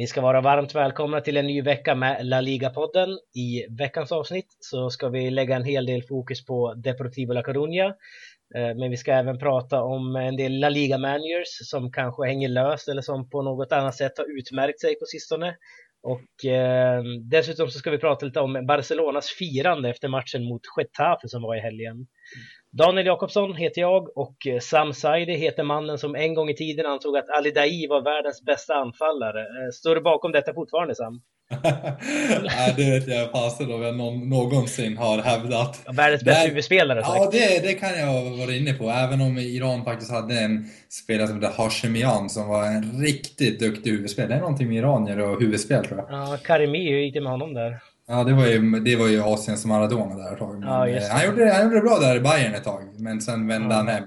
[0.00, 3.18] Ni ska vara varmt välkomna till en ny vecka med La Liga-podden.
[3.34, 7.86] I veckans avsnitt så ska vi lägga en hel del fokus på Deportivo La Coruña.
[8.54, 12.88] Eh, men vi ska även prata om en del La Liga-managers som kanske hänger löst
[12.88, 15.56] eller som på något annat sätt har utmärkt sig på sistone.
[16.02, 21.28] Och eh, dessutom så ska vi prata lite om Barcelonas firande efter matchen mot Getafe
[21.28, 22.06] som var i helgen.
[22.72, 27.16] Daniel Jakobsson heter jag och Sam Saidi heter mannen som en gång i tiden ansåg
[27.16, 29.40] att Ali Dai var världens bästa anfallare.
[29.40, 31.20] Eh, står du bakom detta fortfarande Sam?
[32.42, 35.80] Nej, det vet jag fasen om jag någon, någonsin har hävdat.
[35.92, 37.16] Världens bästa huvudspelare sagt.
[37.16, 38.84] Ja, det, det kan jag vara inne på.
[38.90, 43.90] Även om Iran faktiskt hade en spelare som heter Hashemian som var en riktigt duktig
[43.90, 44.32] huvudspelare.
[44.32, 46.06] Det är någonting med iranier och huvudspel tror jag.
[46.10, 47.80] Ja, Karimi, hur gick det med honom där?
[48.10, 50.62] Ja, det var ju, det var ju Asiens Maradona där ett tag.
[50.62, 53.46] Ja, eh, han, gjorde, han gjorde det bra där i Bayern ett tag, men sen
[53.46, 53.76] vände ja.
[53.76, 54.04] han hem.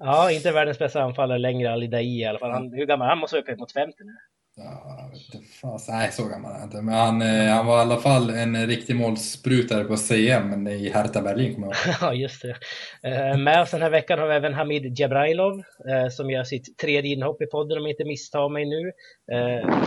[0.00, 2.50] Ja, inte världens bästa anfallare längre, Ali Dai i alla fall.
[2.50, 3.08] Han, hur gammal?
[3.08, 4.12] Han måste vara uppe mot 50 nu.
[4.56, 6.82] Ja, jag vet inte, fast, nej, så gammal är han inte.
[6.82, 11.22] Men han, eh, han var i alla fall en riktig målsprutare på CM i Hertha
[11.22, 11.96] Berlin, kommer jag ihåg.
[12.00, 12.56] Ja, just det.
[13.02, 15.62] Eh, med oss den här veckan har vi även Hamid Jabrailov
[16.10, 18.92] som gör sitt tredje inhopp i podden om jag inte misstar mig nu.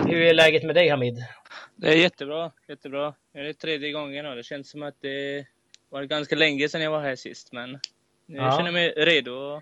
[0.08, 1.25] Hur är läget med dig Hamid?
[1.75, 3.13] Det är jättebra, jättebra.
[3.33, 5.45] Det är tredje gången och det känns som att det
[5.89, 7.71] var ganska länge sedan jag var här sist, men
[8.25, 8.58] nu ja.
[8.58, 9.61] känner mig redo.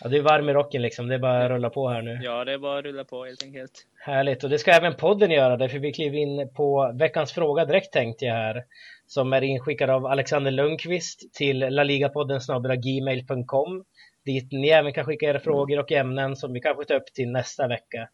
[0.00, 2.18] Ja, du är varm i rocken liksom, det är bara att rulla på här nu.
[2.22, 3.86] Ja, det är bara att rulla på helt enkelt.
[4.06, 7.92] Härligt, och det ska även podden göra, därför vi kliver in på veckans fråga direkt
[7.92, 8.64] tänkte jag här.
[9.06, 12.40] Som är inskickad av Alexander Lundqvist till laligapodden
[12.82, 13.84] gmail.com
[14.24, 17.30] dit ni även kan skicka era frågor och ämnen som vi kanske tar upp till
[17.30, 18.08] nästa vecka.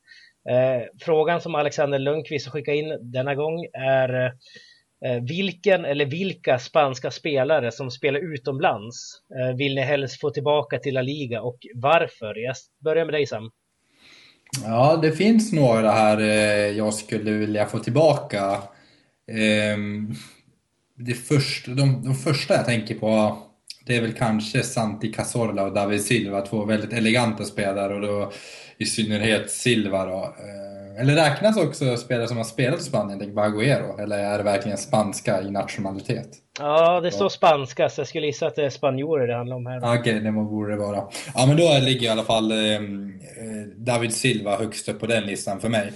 [0.50, 4.32] Eh, frågan som Alexander Lundqvist skickar in denna gång är
[5.04, 8.96] Eh, vilken eller vilka spanska spelare som spelar utomlands
[9.40, 12.38] eh, vill ni helst få tillbaka till La Liga och varför?
[12.38, 13.50] Jag börjar med dig Sam.
[14.64, 18.62] Ja, det finns några här eh, jag skulle vilja få tillbaka.
[19.32, 20.14] Ehm,
[20.94, 23.38] det första, de, de första jag tänker på
[23.86, 28.32] det är väl kanske Santi Cazorla och David Silva, två väldigt eleganta spelare och då
[28.78, 30.24] i synnerhet Silva då.
[30.24, 34.38] Ehm, eller räknas också spelare som har spelat i Spanien, tänk på Agüero, eller är
[34.38, 36.28] det verkligen spanska i nationalitet?
[36.58, 39.66] Ja, det står spanska, så jag skulle gissa att det är spanjorer det handlar om
[39.66, 39.78] här.
[39.78, 41.04] Okej, okay, det borde det vara.
[41.34, 42.80] Ja, men då ligger i alla fall eh, eh,
[43.76, 45.92] David Silva högst upp på den listan för mig.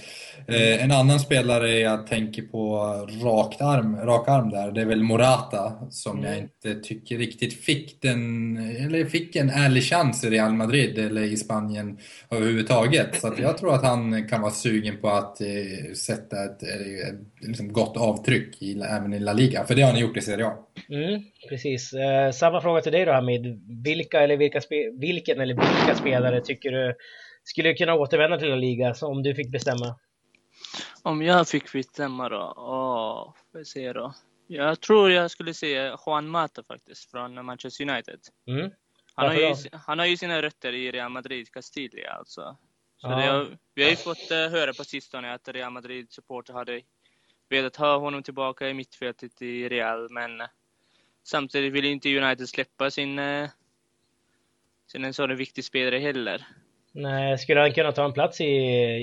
[0.47, 2.77] Eh, en annan spelare jag tänker på
[3.25, 6.31] rakt arm, rak arm där, det är väl Morata som mm.
[6.31, 11.23] jag inte tycker riktigt fick den, eller fick en ärlig chans i Real Madrid eller
[11.23, 11.99] i Spanien
[12.31, 13.21] överhuvudtaget.
[13.21, 17.73] Så jag tror att han kan vara sugen på att eh, sätta ett, ett liksom
[17.73, 20.53] gott avtryck i, även i La Liga, för det har han gjort i Serie A.
[20.89, 21.93] Mm, precis.
[21.93, 23.61] Eh, samma fråga till dig då Hamid.
[23.85, 24.61] Vilka eller vilka
[25.01, 26.95] vilken eller vilka spelare tycker du
[27.45, 29.97] skulle kunna återvända till La Liga om du fick bestämma?
[31.03, 32.55] Om jag fick bestämma då?
[32.57, 34.15] Åh, får se då.
[34.47, 38.21] Jag tror jag skulle säga Juan Mata faktiskt, från Manchester United.
[38.47, 38.71] Mm.
[39.15, 42.57] Han, har ju, han har ju sina rötter i Real Madrid, Castilla alltså.
[42.97, 43.33] Så ja.
[43.33, 46.81] har, vi har ju fått uh, höra på sistone att Real Madrid-supporter hade
[47.49, 50.47] velat ha honom tillbaka i mittfältet i Real, men uh,
[51.23, 53.49] samtidigt vill inte United släppa sin, uh,
[54.87, 56.47] sin en sådan viktig spelare heller.
[56.93, 58.47] Nej, skulle han kunna ta en plats i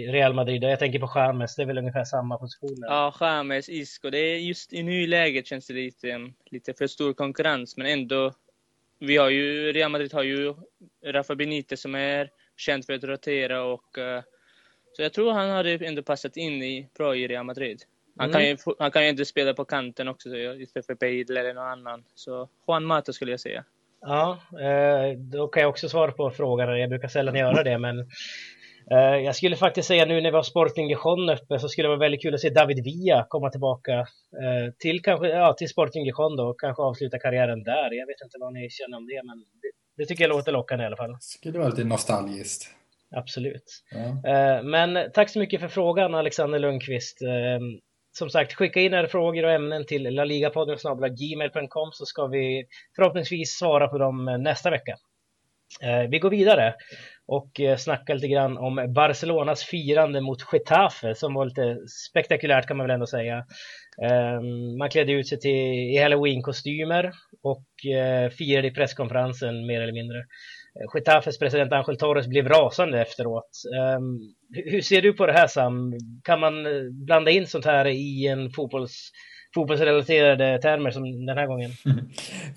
[0.07, 0.63] Real Madrid?
[0.63, 2.87] Jag tänker på James, det är väl ungefär samma positioner?
[2.87, 4.09] Ja, James, Isco.
[4.09, 8.33] Det är just i nuläget känns det lite, lite för stor konkurrens, men ändå.
[8.99, 10.53] Vi har ju, Real Madrid har ju
[11.05, 14.21] Rafa Benitez som är känd för att rotera och uh,
[14.93, 17.83] så jag tror han hade ändå passat in i, bra i Real Madrid.
[18.17, 18.33] Han, mm.
[18.33, 21.67] kan ju, han kan ju inte spela på kanten också istället för Bale eller någon
[21.67, 22.03] annan.
[22.15, 23.63] Så Juan Mata skulle jag säga.
[24.01, 26.79] Ja, eh, då kan jag också svara på frågan.
[26.79, 27.99] Jag brukar sällan göra det, men
[28.91, 31.89] eh, jag skulle faktiskt säga nu när vi har Sporting Gijon uppe så skulle det
[31.89, 36.05] vara väldigt kul att se David Villa komma tillbaka eh, till, kanske, ja, till Sporting
[36.05, 37.93] Gijon då och kanske avsluta karriären där.
[37.93, 40.83] Jag vet inte vad ni känner om det, men det, det tycker jag låter lockande
[40.83, 41.17] i alla fall.
[41.19, 42.73] Skulle vara lite nostalgiskt.
[43.15, 43.83] Absolut.
[44.23, 44.61] Ja.
[44.63, 47.21] Men tack så mycket för frågan Alexander Lundqvist
[48.17, 50.77] som sagt, skicka in era frågor och ämnen till laligapodden
[51.15, 52.65] gmail.com så ska vi
[52.95, 54.95] förhoppningsvis svara på dem eh, nästa vecka.
[55.81, 56.75] Eh, vi går vidare
[57.27, 61.77] och eh, snackar lite grann om Barcelonas firande mot Getafe som var lite
[62.09, 63.45] spektakulärt kan man väl ändå säga.
[64.01, 65.51] Ehm, man klädde ut sig till,
[65.95, 67.11] i halloween-kostymer
[67.43, 67.65] och
[68.37, 70.25] firade i presskonferensen mer eller mindre.
[70.93, 73.49] Getafes president Angel Torres blev rasande efteråt.
[73.77, 74.19] Ehm,
[74.65, 75.93] hur ser du på det här Sam?
[76.23, 79.11] Kan man eh, blanda in sånt här i en fotbolls,
[79.57, 81.71] fotbollsrelaterade termer som den här gången.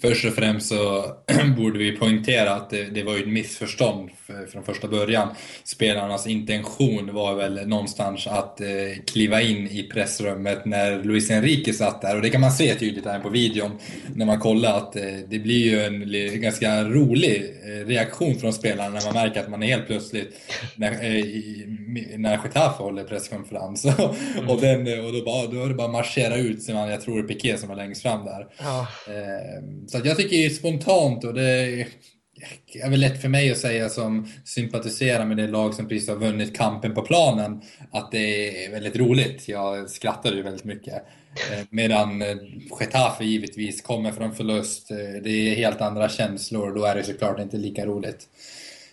[0.00, 1.04] Först och främst så
[1.56, 5.28] borde vi poängtera att det, det var ju ett missförstånd för, från första början.
[5.64, 8.66] Spelarnas intention var väl någonstans att eh,
[9.06, 13.04] kliva in i pressrummet när Luis Enrique satt där och det kan man se tydligt
[13.04, 13.70] här på videon
[14.14, 18.90] när man kollar att eh, det blir ju en ganska rolig eh, reaktion från spelarna
[18.90, 20.34] när man märker att man är helt plötsligt
[20.76, 21.24] när, eh,
[22.16, 23.84] när Getafe håller presskonferens
[24.38, 24.48] mm.
[24.48, 27.34] och, den, och då, bara, då är det bara marschera ut jag tror det är
[27.34, 28.46] Piqué som är längst fram där.
[28.58, 28.88] Ja.
[29.06, 31.86] Eh, så jag tycker spontant och det
[32.82, 36.16] är väl lätt för mig att säga som sympatiserar med det lag som precis har
[36.16, 39.48] vunnit kampen på planen att det är väldigt roligt.
[39.48, 40.94] Jag skrattar ju väldigt mycket.
[41.52, 42.36] Eh, medan eh,
[42.80, 44.88] Getafe givetvis kommer från förlust.
[45.22, 48.26] Det är helt andra känslor och då är det såklart inte lika roligt.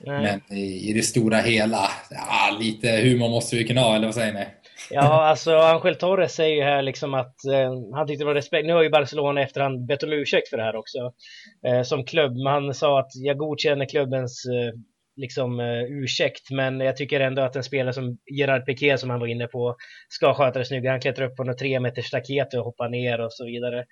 [0.06, 0.40] Nej.
[0.50, 4.34] Men i det stora hela, ja, lite humor måste vi kunna ha, eller vad säger
[4.34, 4.46] ni?
[4.90, 8.66] Ja, alltså Angel Torres säger ju här liksom att eh, han tyckte det var respekt.
[8.66, 10.98] Nu har ju Barcelona efterhand bett om ursäkt för det här också
[11.68, 12.32] eh, som klubb.
[12.32, 14.80] Men han sa att jag godkänner klubbens eh,
[15.18, 19.20] liksom uh, ursäkt, men jag tycker ändå att en spelare som Gerard Piqué som han
[19.20, 19.76] var inne på
[20.10, 20.92] ska sköta det snyggare.
[20.92, 23.86] Han klättrar upp på något tre meters staket och hoppar ner och så vidare.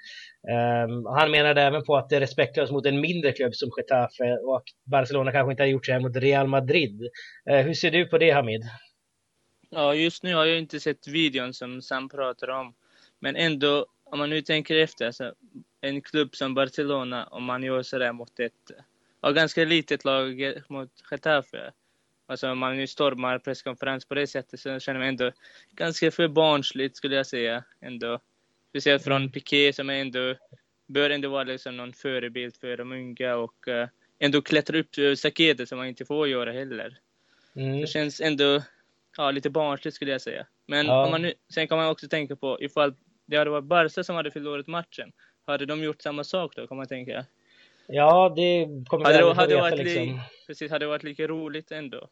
[0.86, 4.38] Um, han menade även på att det är respektlöst mot en mindre klubb som Getafe
[4.48, 7.02] och att Barcelona kanske inte har gjort så här mot Real Madrid.
[7.52, 8.62] Uh, hur ser du på det Hamid?
[9.76, 12.74] Ja, just nu har jag inte sett videon som Sam pratar om.
[13.20, 15.34] Men ändå, om man nu tänker efter, alltså,
[15.82, 18.72] en klubb som Barcelona, om man gör sådär mot ett
[19.22, 21.72] ja, ganska litet lag mot Getafe.
[22.28, 25.32] Alltså om man nu stormar presskonferens på det sättet så känner man ändå
[25.72, 27.64] ganska för barnsligt skulle jag säga.
[27.82, 28.20] Ändå.
[28.70, 29.32] Speciellt från mm.
[29.32, 30.36] Piqué som ändå
[30.88, 33.88] bör ändå vara liksom någon förebild för de unga och uh,
[34.20, 36.98] ändå klättra upp staketet som man inte får göra heller.
[37.56, 37.82] Mm.
[37.82, 38.62] Det känns ändå
[39.18, 40.46] ja, lite barnsligt skulle jag säga.
[40.68, 41.06] Men ja.
[41.06, 42.94] om man nu, sen kan man också tänka på ifall
[43.28, 45.12] det hade varit Barca som hade förlorat matchen.
[45.48, 47.26] Hade de gjort samma sak då kan man tänka?
[47.88, 50.20] Ja, det kommer hade vi aldrig få veta liksom.
[50.48, 52.10] Precis, hade det varit lika roligt ändå.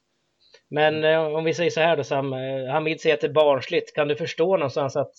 [0.70, 3.34] Men eh, om vi säger så här då Sam, eh, Hamid säger att det är
[3.34, 3.96] barnsligt.
[3.96, 5.14] Kan du förstå någonstans att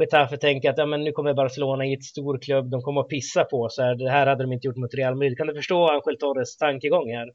[0.00, 3.08] Getafe tänker att ja, men nu kommer Barcelona i ett stor klubb, de kommer att
[3.08, 3.94] pissa på oss här.
[3.94, 5.38] Det här hade de inte gjort mot Real Madrid.
[5.38, 7.28] Kan du förstå Angel Torres tankegång här?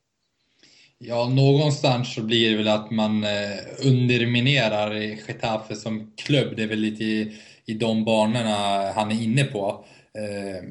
[0.99, 6.53] Ja, någonstans så blir det väl att man eh, underminerar Getafe som klubb.
[6.55, 7.33] Det är väl lite i,
[7.65, 9.85] i de banorna han är inne på.
[10.17, 10.63] Eh,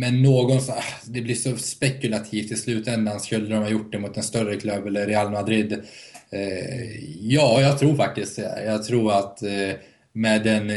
[0.00, 3.20] men någonstans, det blir så spekulativt i slutändan.
[3.20, 5.72] Skulle de ha gjort det mot en större klubb eller Real Madrid?
[6.30, 8.64] Eh, ja, jag tror faktiskt det.
[8.66, 9.42] Jag tror att
[10.12, 10.72] med den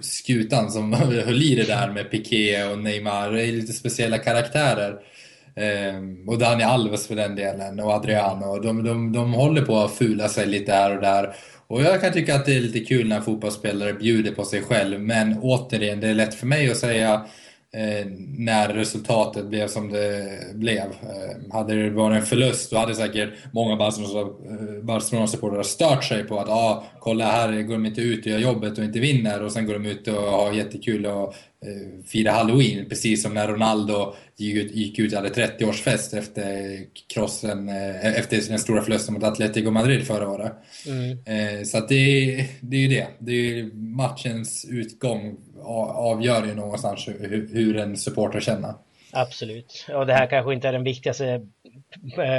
[0.00, 0.92] skutan som
[1.26, 4.98] höll i det där med Piqué och Neymar, det är lite speciella karaktärer.
[5.58, 8.58] Ehm, och Dani Alves för den delen och Adriano.
[8.58, 11.34] De, de, de håller på att fula sig lite här och där.
[11.66, 15.00] Och jag kan tycka att det är lite kul när fotbollsspelare bjuder på sig själv.
[15.00, 17.24] Men återigen, det är lätt för mig att säga
[17.72, 18.06] Eh,
[18.38, 20.78] när resultatet blev som det blev.
[20.78, 23.78] Eh, hade det varit en förlust då hade säkert många eh,
[24.82, 28.78] Barcelona-supportrar stört sig på att ah, kolla här går de inte ut och gör jobbet
[28.78, 31.34] och inte vinner och sen går de ut och har jättekul och
[31.64, 32.88] eh, firar halloween.
[32.88, 36.78] Precis som när Ronaldo gick ut, och hade 30-årsfest efter
[37.14, 40.52] krossen, eh, efter den stora förlusten mot Atletico Madrid förra året.
[40.86, 41.18] Mm.
[41.58, 43.06] Eh, så att det, det är ju det.
[43.18, 48.74] Det är matchens utgång avgör ju någonstans hur, hur en supporter känner.
[49.12, 49.86] Absolut.
[49.94, 51.46] Och det här kanske inte är den viktigaste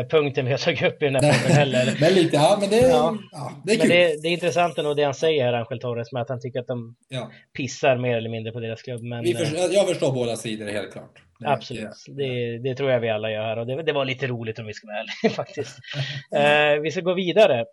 [0.10, 1.98] punkten vi har tagit upp i den här podden heller.
[2.02, 3.18] men lite, ja men det, ja.
[3.32, 3.88] ja det är kul.
[3.88, 6.42] Men det, det är intressant ändå det han säger här, Angel Torres, med att han
[6.42, 7.32] tycker att de ja.
[7.58, 9.04] pissar mer eller mindre på deras klubb.
[9.04, 11.24] Men, förstår, eh, jag förstår båda sidor helt klart.
[11.46, 14.60] Absolut, det, det, tror jag vi alla gör här och det, det var lite roligt
[14.60, 15.78] om vi ska vara ärliga faktiskt.
[16.36, 17.66] eh, vi ska gå vidare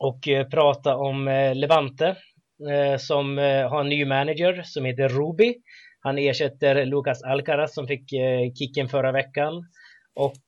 [0.00, 2.16] och eh, prata om eh, Levante
[2.66, 5.54] Eh, som eh, har en ny manager som heter Ruby.
[6.00, 9.52] Han ersätter Lucas Alcaraz som fick eh, kicken förra veckan.
[10.18, 10.42] Och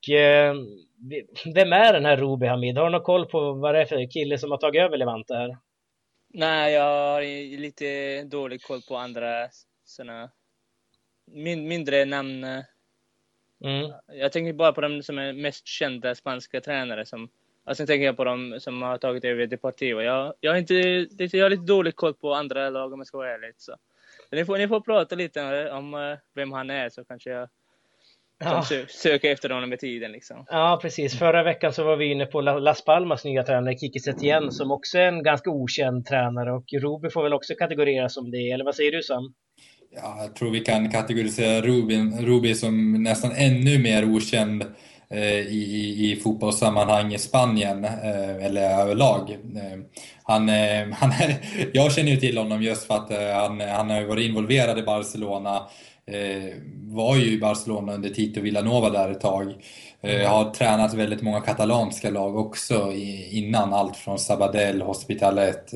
[1.54, 2.78] vem är den här Ruby Hamid?
[2.78, 5.34] Har du någon koll på vad det är för kille som har tagit över Levante
[5.34, 5.56] här?
[6.28, 7.22] Nej, jag har
[7.56, 9.48] lite dålig koll på andra
[9.84, 10.30] sådana
[11.26, 12.44] min, mindre namn.
[13.64, 13.92] Mm.
[14.06, 17.28] Jag tänker bara på de som är mest kända spanska tränare som
[17.64, 20.00] och sen tänker jag på de som har tagit över Deportivo.
[20.00, 20.74] Jag, jag, har inte,
[21.36, 23.54] jag har lite dålig koll på andra lag om jag ska vara ärlig.
[23.56, 23.76] Så.
[24.30, 27.48] Ni, får, ni får prata lite om eh, vem han är så kanske jag
[28.44, 28.62] ja.
[28.62, 30.12] sö, söker efter honom med tiden.
[30.12, 30.44] Liksom.
[30.48, 31.18] Ja, precis.
[31.18, 34.98] Förra veckan så var vi inne på Las Palmas nya tränare Kiki Setien som också
[34.98, 38.74] är en ganska okänd tränare och Ruby får väl också kategoriseras som det, eller vad
[38.74, 39.34] säger du Sam?
[39.96, 44.64] Ja, jag tror vi kan kategorisera Ruby, Ruby som nästan ännu mer okänd
[45.48, 47.84] i, i fotbollssammanhang i Spanien,
[48.40, 49.36] eller överlag.
[50.22, 50.48] Han,
[50.92, 51.12] han,
[51.72, 55.62] jag känner ju till honom just för att han, han har varit involverad i Barcelona,
[56.88, 59.54] var ju i Barcelona under Tito Villanova där ett tag.
[60.00, 62.92] Jag har tränat väldigt många katalanska lag också
[63.30, 65.70] innan, allt från Sabadell, Hospitalet,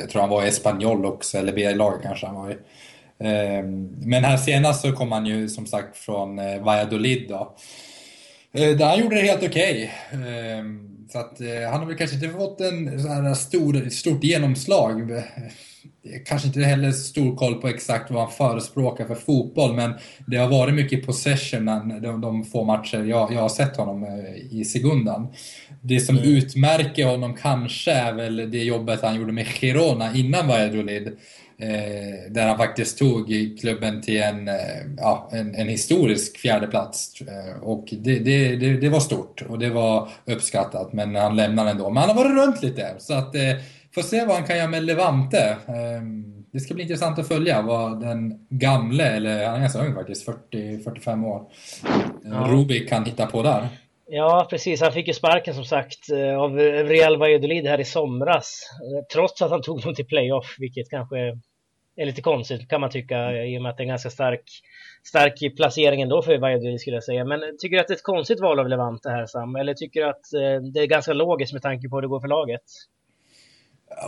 [0.00, 2.56] jag tror han var i Espanyol också, eller B-lag kanske han var i.
[3.18, 7.54] Ehm, men här senast så kom han ju som sagt från eh, Valladolid då.
[8.52, 9.92] Eh, där han gjorde det helt okej.
[10.12, 10.32] Okay.
[10.32, 14.24] Ehm, så att eh, han har väl kanske inte fått en så här stor, stort
[14.24, 15.22] genomslag.
[16.26, 19.94] Kanske inte heller stor koll på exakt vad han förespråkar för fotboll, men
[20.26, 21.66] det har varit mycket possession
[22.02, 24.06] de, de få matcher jag, jag har sett honom
[24.50, 25.26] i Segundan.
[25.80, 26.30] Det som mm.
[26.30, 31.16] utmärker honom kanske är väl det jobbet han gjorde med Girona innan Valladolid.
[31.58, 34.54] Eh, där han faktiskt tog klubben till en, eh,
[34.96, 37.20] ja, en, en historisk fjärdeplats.
[37.20, 41.70] Eh, och det, det, det, det, var stort och det var uppskattat, men han lämnade
[41.70, 41.90] ändå.
[41.90, 43.50] Men han har varit runt lite, så att eh,
[43.94, 45.56] får se vad han kan göra med Levante.
[45.66, 46.02] Eh,
[46.52, 50.28] det ska bli intressant att följa vad den gamle, eller han är ganska ung faktiskt,
[50.28, 51.42] 40-45 år,
[52.24, 52.46] ja.
[52.48, 53.68] Rubik kan hitta på där.
[54.06, 54.80] Ja, precis.
[54.80, 58.60] Han fick ju sparken som sagt av Real Valladolid här i somras.
[59.12, 61.16] Trots att han tog dem till playoff, vilket kanske
[61.96, 64.50] är lite konstigt kan man tycka i och med att det är en ganska stark,
[65.04, 67.24] stark placering ändå för Valladolid skulle jag säga.
[67.24, 69.56] Men tycker du att det är ett konstigt val av Levante här Sam?
[69.56, 72.20] Eller tycker du att eh, det är ganska logiskt med tanke på hur det går
[72.20, 72.62] för laget?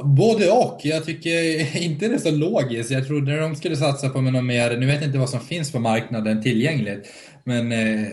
[0.05, 0.81] Både och.
[0.83, 2.91] Jag tycker inte det är så logiskt.
[2.91, 5.73] Jag trodde de skulle satsa på något mer, nu vet jag inte vad som finns
[5.73, 7.09] på marknaden tillgängligt,
[7.45, 8.09] men eh,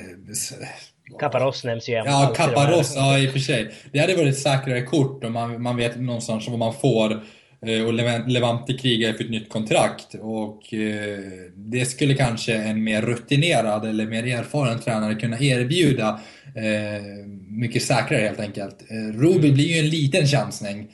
[1.64, 3.72] nämns ju Ja, Caparros, ja i och för sig.
[3.92, 7.24] Det hade varit ett säkrare kort om man, man vet någonstans vad man får
[7.66, 7.94] Eh, och
[8.28, 10.16] Levante krigar för ett nytt kontrakt.
[10.22, 11.20] Och eh,
[11.56, 16.20] det skulle kanske en mer rutinerad eller mer erfaren tränare kunna erbjuda.
[16.56, 17.04] Eh,
[17.48, 18.78] mycket säkrare helt enkelt.
[19.14, 20.88] Ruby blir ju en liten chansning.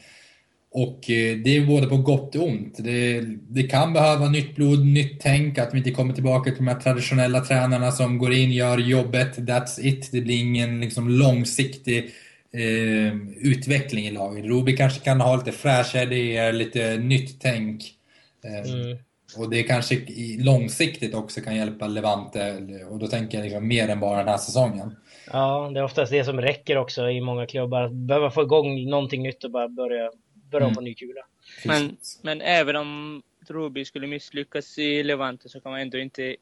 [0.82, 1.00] Och
[1.44, 2.76] det är både på gott och ont.
[2.78, 6.68] Det, det, kan behöva nytt blod, nytt tänk, att vi inte kommer tillbaka till de
[6.68, 10.10] här traditionella tränarna som går in, gör jobbet, that's it.
[10.12, 11.98] Det blir ingen liksom, långsiktig
[12.54, 14.46] eh, utveckling i laget.
[14.46, 17.84] Ruby kanske kan ha lite fräscha idéer, lite nytt tänk.
[18.46, 18.98] Eh, mm.
[19.38, 20.02] Och det kanske
[20.40, 22.58] långsiktigt också kan hjälpa Levante,
[22.90, 24.96] och då tänker jag liksom mer än bara den här säsongen.
[25.32, 27.82] Ja, det är oftast det som räcker också i många klubbar.
[27.82, 30.12] Att behöva få igång någonting nytt och bara börja,
[30.52, 30.76] börja mm.
[30.76, 31.26] på ny kula.
[31.66, 36.36] Men, men även om Ruby skulle misslyckas i Levante så kan man ändå inte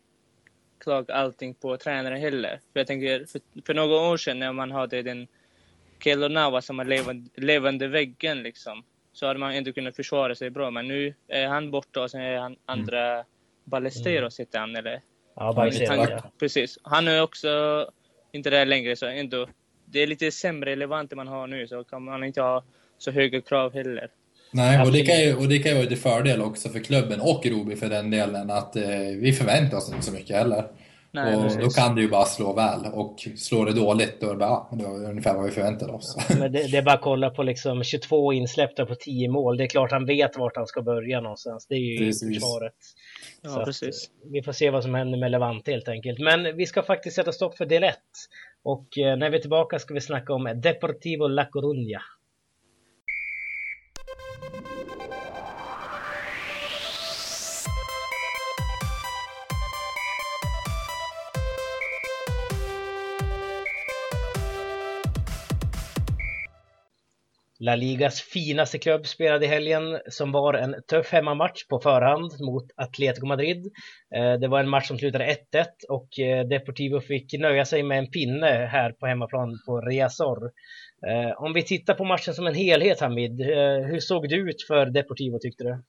[0.80, 2.60] klaga allting på tränare heller.
[2.74, 5.28] För jag tänker, för, för några år sedan när man hade den
[6.00, 8.84] Keylor som är levande, levande väggen liksom.
[9.14, 10.72] Så hade man ändå kunnat försvara sig bra.
[10.72, 12.60] Men nu är han borta och sen är han mm.
[12.66, 13.26] andra mm.
[13.64, 15.02] Ballesteros heter han eller?
[15.36, 16.10] Ja, Ballesteros.
[16.10, 16.32] Ja.
[16.40, 16.80] Precis.
[16.84, 17.50] Han är också
[18.32, 19.48] inte där längre så ändå.
[19.86, 22.64] Det är lite sämre relevant man har nu så kan man inte ha
[22.98, 24.10] så höga krav heller.
[24.52, 27.22] Nej, och det, kan ju, och det kan ju vara till fördel också för klubben
[27.22, 28.84] och Roby för den delen att eh,
[29.20, 30.64] vi förväntar oss inte så mycket heller.
[31.12, 31.64] Nej, och precis.
[31.64, 34.66] då kan du ju bara slå väl och slår det dåligt då är det bara,
[34.72, 36.16] det var ungefär vad vi förväntade oss.
[36.30, 39.58] Ja, men det, det, är bara att kolla på liksom 22 insläppta på 10 mål.
[39.58, 41.68] Det är klart han vet vart han ska börja någonstans.
[41.68, 42.34] Det är ju precis.
[42.34, 42.74] försvaret.
[43.42, 44.10] Ja, precis.
[44.32, 46.20] vi får se vad som händer med Levante helt enkelt.
[46.20, 47.96] Men vi ska faktiskt sätta stopp för del 1.
[48.64, 52.02] Och eh, när vi är tillbaka ska vi snacka om Deportivo La Coruña.
[67.60, 72.66] La Ligas finaste klubb spelade i helgen som var en tuff hemmamatch på förhand mot
[72.76, 73.72] Atletico Madrid.
[74.16, 77.98] Eh, det var en match som slutade 1-1 och eh, Deportivo fick nöja sig med
[77.98, 80.52] en pinne här på hemmaplan på Riazor.
[81.08, 83.42] Eh, om vi tittar på matchen som en helhet Hamid,
[83.92, 85.84] hur såg det ut för Deportivo tyckte du?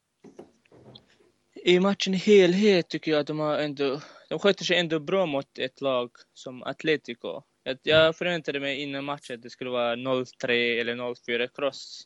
[1.65, 5.27] I matchen i helhet tycker jag att de har ändå, de sköter sig ändå bra
[5.27, 7.43] mot ett lag som Atletico.
[7.83, 12.03] Jag förväntade mig innan matchen att det skulle vara 0-3 eller 0-4 cross.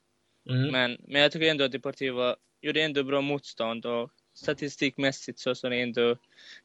[0.50, 0.68] Mm.
[0.72, 5.70] Men, men jag tycker ändå att Deportivo gjorde ändå bra motstånd och statistikmässigt så är
[5.70, 6.16] det ändå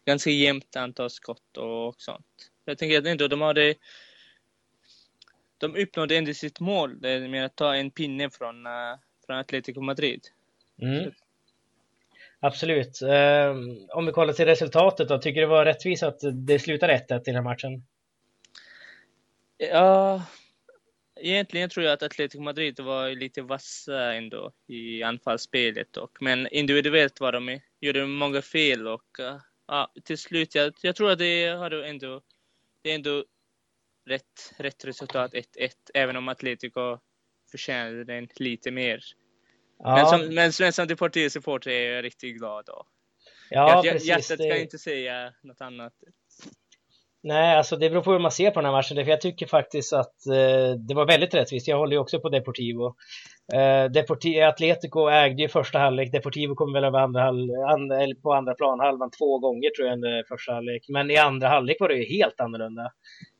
[0.06, 2.52] ganska jämnt antal skott och sånt.
[2.66, 3.76] Jag tänker att ändå de hade
[5.58, 8.72] de uppnådde ändå sitt mål med att ta en pinne från, uh,
[9.26, 10.22] från Atletico Madrid.
[10.82, 11.12] Mm.
[12.40, 13.02] Absolut.
[13.02, 16.90] Um, om vi kollar till resultatet då, tycker du det var rättvist att det slutar
[16.90, 17.84] 1-1 i den här matchen?
[19.58, 20.26] Ja,
[21.20, 25.98] egentligen tror jag att Atletico Madrid var lite vassa ändå i anfallsspelet.
[25.98, 29.20] Och, men individuellt var de, gjorde de många fel och
[29.68, 32.22] ja, till slut, jag, jag tror att det har ändå,
[32.82, 33.26] det är ändå
[34.06, 35.44] rätt, rätt resultat 1-1,
[35.94, 37.00] även om Atletico
[37.52, 39.04] förtjänade den lite mer.
[39.80, 39.96] Ja.
[39.96, 42.88] Men, som, men, men som Deportivo-supporter är jag riktigt glad då.
[43.50, 44.08] Ja, Hjärt, precis.
[44.10, 44.50] Hjärtat det...
[44.50, 45.94] kan inte säga något annat.
[47.24, 48.98] Nej, alltså det beror på hur man ser på den här matchen.
[48.98, 51.68] För jag tycker faktiskt att eh, det var väldigt rättvist.
[51.68, 52.96] Jag håller ju också på Deportivo.
[53.54, 56.12] Eh, Deportivo Atletico ägde ju första halvlek.
[56.12, 59.96] Deportivo kom väl över andra halv, and, eller på andra planhalvan två gånger tror jag
[59.96, 60.86] under första halvlek.
[60.90, 62.92] Men i andra halvlek var det ju helt annorlunda.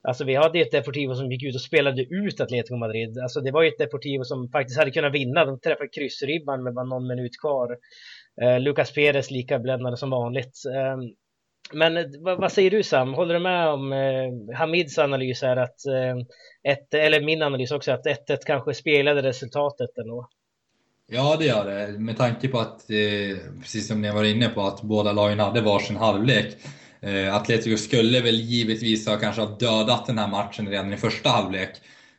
[0.08, 3.18] Alltså vi hade ett Deportivo som gick ut och spelade ut Atletico Madrid.
[3.20, 5.46] Alltså det var ju ett Deportivo som faktiskt hade kunnat vinna.
[5.46, 7.78] De träffade kryssribban med bara någon minut kvar.
[8.42, 10.56] Eh, Lucas Perez lika bländande som vanligt.
[10.76, 10.98] Eh,
[11.74, 13.14] men eh, vad, vad, säger du Sam?
[13.14, 16.18] Håller du med om eh, Hamids analys här att eh,
[16.74, 20.30] ett, eller min analys också, att 1-1 kanske speglade resultatet ändå?
[21.08, 22.00] Ja, det gör det.
[22.00, 25.62] Med tanke på att, eh, precis som ni var inne på, att båda lagen hade
[25.62, 26.56] varsin halvlek.
[27.02, 31.30] Eh, Atletico skulle väl givetvis ha kanske ha dödat den här matchen redan i första
[31.30, 31.70] halvlek.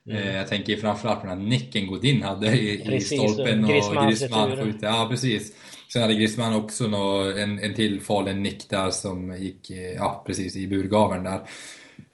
[0.07, 0.23] Mm.
[0.23, 3.71] Eh, jag tänker framförallt på den här nicken Godin hade i, precis, i stolpen och
[3.71, 4.87] Griezmann skjuter.
[4.87, 5.53] Ja, precis.
[5.93, 10.23] Sen hade Griezmann också nå, en, en till farlig nick där som gick eh, ja,
[10.27, 11.41] precis i burgaveln där.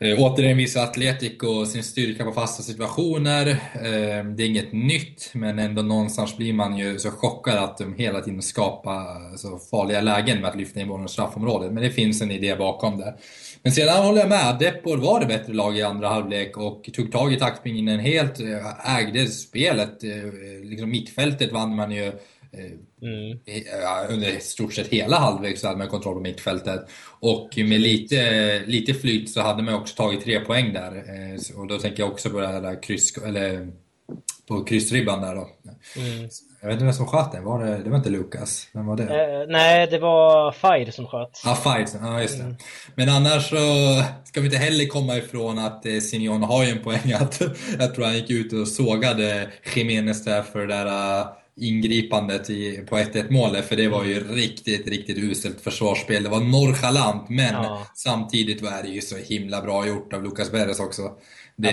[0.00, 3.46] Eh, återigen visar Atletico sin styrka på fasta situationer.
[3.74, 7.94] Eh, det är inget nytt, men ändå någonstans blir man ju så chockad att de
[7.94, 11.72] hela tiden skapar så farliga lägen med att lyfta in bollen i straffområdet.
[11.72, 13.14] Men det finns en idé bakom det.
[13.62, 17.12] Men sedan håller jag med, Depor var det bättre lag i andra halvlek och tog
[17.12, 20.04] tag i taktpinnen helt, eh, ägde spelet.
[20.04, 20.10] Eh,
[20.62, 22.12] liksom mittfältet vann man ju
[23.02, 23.38] Mm.
[24.08, 26.80] Under i stort sett hela halvlek så hade man kontroll på mittfältet.
[27.20, 30.96] Och med lite, lite flyt så hade man också tagit tre poäng där.
[30.96, 33.68] Eh, och då tänker jag också på det där kryss, eller
[34.48, 35.48] på kryssribban där då.
[35.96, 36.28] Mm.
[36.60, 38.68] Jag vet inte vem som sköt den, var det, det var inte Lukas?
[38.72, 39.02] Vem var det?
[39.02, 41.42] Eh, nej, det var Fire som sköt.
[41.44, 42.44] Ja, Fire, ja just det.
[42.44, 42.56] Mm.
[42.94, 43.56] Men annars så
[44.24, 47.40] ska vi inte heller komma ifrån att eh, Simeon har ju en poäng att
[47.78, 51.24] jag tror han gick ut och sågade Jiménez där för det där
[51.56, 56.22] ingripandet i, på 1-1 målet för det var ju riktigt, riktigt uselt försvarsspel.
[56.22, 57.86] Det var nonchalant men ja.
[57.94, 61.02] samtidigt var det ju så himla bra gjort av Lucas Perez också.
[61.56, 61.70] Det,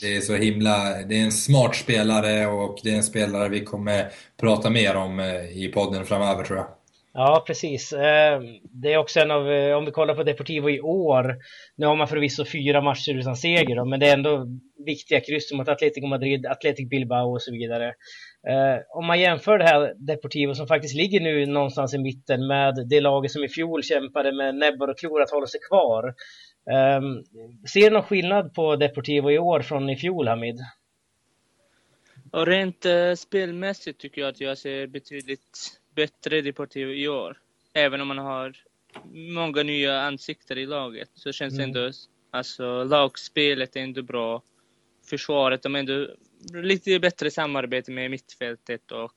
[0.00, 3.64] det, är så himla, det är en smart spelare och det är en spelare vi
[3.64, 4.08] kommer
[4.40, 6.68] prata mer om eh, i podden framöver tror jag.
[7.14, 7.92] Ja, precis.
[7.92, 11.36] Eh, det är också en av, eh, om vi kollar på Deportivo i år,
[11.76, 14.46] nu har man förvisso fyra matcher utan seger men det är ändå
[14.86, 17.94] viktiga kryss mot Atletico Madrid, Athletic Bilbao och så vidare.
[18.48, 22.88] Eh, om man jämför det här Deportivo som faktiskt ligger nu någonstans i mitten med
[22.88, 26.14] det laget som i fjol kämpade med näbbar och klor att hålla sig kvar.
[26.70, 27.00] Eh,
[27.72, 30.60] ser du någon skillnad på Deportivo i år från i fjol, Hamid?
[32.32, 37.36] Och rent eh, spelmässigt tycker jag att jag ser betydligt bättre Deportivo i år.
[37.74, 38.56] Även om man har
[39.34, 41.64] många nya ansikten i laget så känns mm.
[41.64, 41.90] ändå,
[42.30, 44.42] alltså lagspelet är ändå bra.
[45.10, 46.08] Försvaret, de är ändå
[46.52, 49.14] lite bättre samarbete med mittfältet och,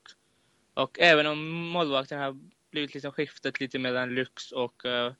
[0.73, 2.38] och även om målvakten har
[2.71, 5.13] blivit liksom skiftat lite mellan Lux och uh,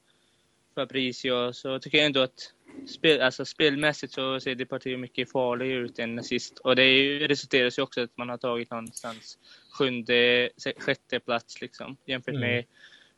[0.76, 2.54] Fabricio så tycker jag ändå att
[2.88, 6.60] spel, alltså spelmässigt så ser det partiet mycket farligare ut än sist.
[6.60, 9.38] Och det resulterar ju också att man har tagit någonstans
[9.78, 12.42] sjunde, sjätte plats liksom jämfört mm.
[12.42, 12.66] med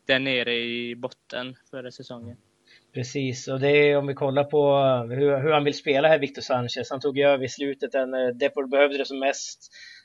[0.06, 2.38] där nere i botten förra säsongen.
[2.98, 6.20] Precis, och det är om vi kollar på eh, hur, hur han vill spela här,
[6.20, 6.90] Victor Sanchez.
[6.90, 9.60] Han tog ju över i slutet när eh, Depor behövde det som mest.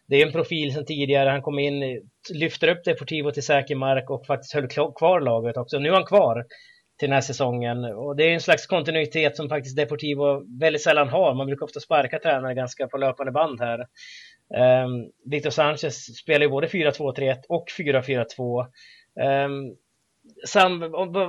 [0.09, 1.31] Det är en profil som tidigare.
[1.31, 1.89] Han kom in, eh,
[2.35, 5.79] lyfter upp Deportivo till säker mark och faktiskt höll kvar laget också.
[5.79, 6.45] Nu är han kvar
[6.99, 7.85] till den här säsongen.
[7.85, 11.35] Och det är en slags kontinuitet som faktiskt Deportivo väldigt sällan har.
[11.35, 13.79] Man brukar ofta sparka tränare ganska på löpande band här.
[14.85, 18.67] Um, Victor Sanchez spelar ju både 4-2-3-1 och 4-4-2.
[19.45, 19.77] Um,
[20.47, 20.81] Sam,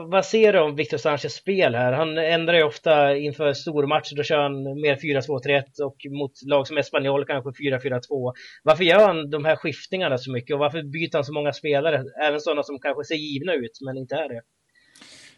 [0.10, 1.94] vad ser du om Victor Sanchez spel här?
[1.94, 6.78] Han ändrar ju ofta inför stormatcher, då kör han mer 4-2-3-1 och mot lag som
[6.78, 8.34] Espanyol kanske 4-4-2.
[8.64, 12.04] Varför gör han de här skiftningarna så mycket och varför byter han så många spelare?
[12.28, 14.42] Även sådana som kanske ser givna ut, men inte är det.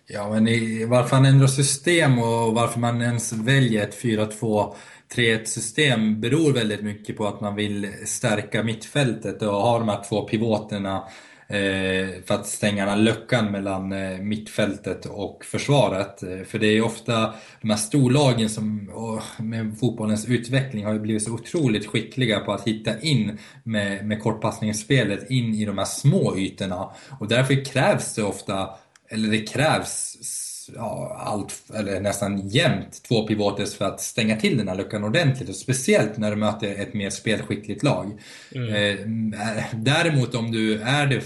[0.07, 6.21] Ja, men i, varför han ändrar system och varför man ens väljer ett 4-2-3-1 system
[6.21, 11.03] beror väldigt mycket på att man vill stärka mittfältet och ha de här två pivoterna
[11.47, 16.23] Eh, för att stänga den här luckan mellan eh, mittfältet och försvaret.
[16.23, 18.91] Eh, för det är ofta de här storlagen som
[19.37, 24.23] med fotbollens utveckling har ju blivit så otroligt skickliga på att hitta in med, med
[24.23, 26.89] kortpassningsspelet in i de här små ytorna.
[27.19, 28.69] Och därför krävs det ofta,
[29.09, 30.17] eller det krävs
[30.75, 35.49] ja, allt, eller nästan jämt två pivotes för att stänga till den här luckan ordentligt.
[35.49, 38.21] Och speciellt när du möter ett mer spelskickligt lag.
[38.55, 39.33] Mm.
[39.33, 41.23] Eh, däremot om du är det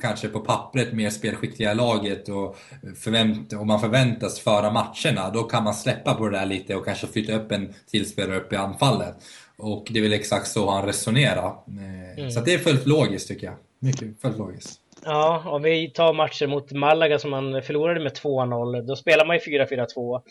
[0.00, 2.56] kanske på pappret mer spelskickliga laget och,
[2.96, 6.84] förvänt, och man förväntas föra matcherna, då kan man släppa på det där lite och
[6.84, 9.14] kanske flytta upp en till spelare upp i anfallet.
[9.56, 11.54] Och det är väl exakt så han resonerar.
[11.68, 12.30] Eh, mm.
[12.30, 13.56] Så det är fullt logiskt tycker jag.
[13.78, 14.80] Mycket fullt logiskt.
[15.04, 19.36] Ja, om vi tar matchen mot Malaga som man förlorade med 2-0, då spelar man
[19.36, 20.22] ju 4-4-2.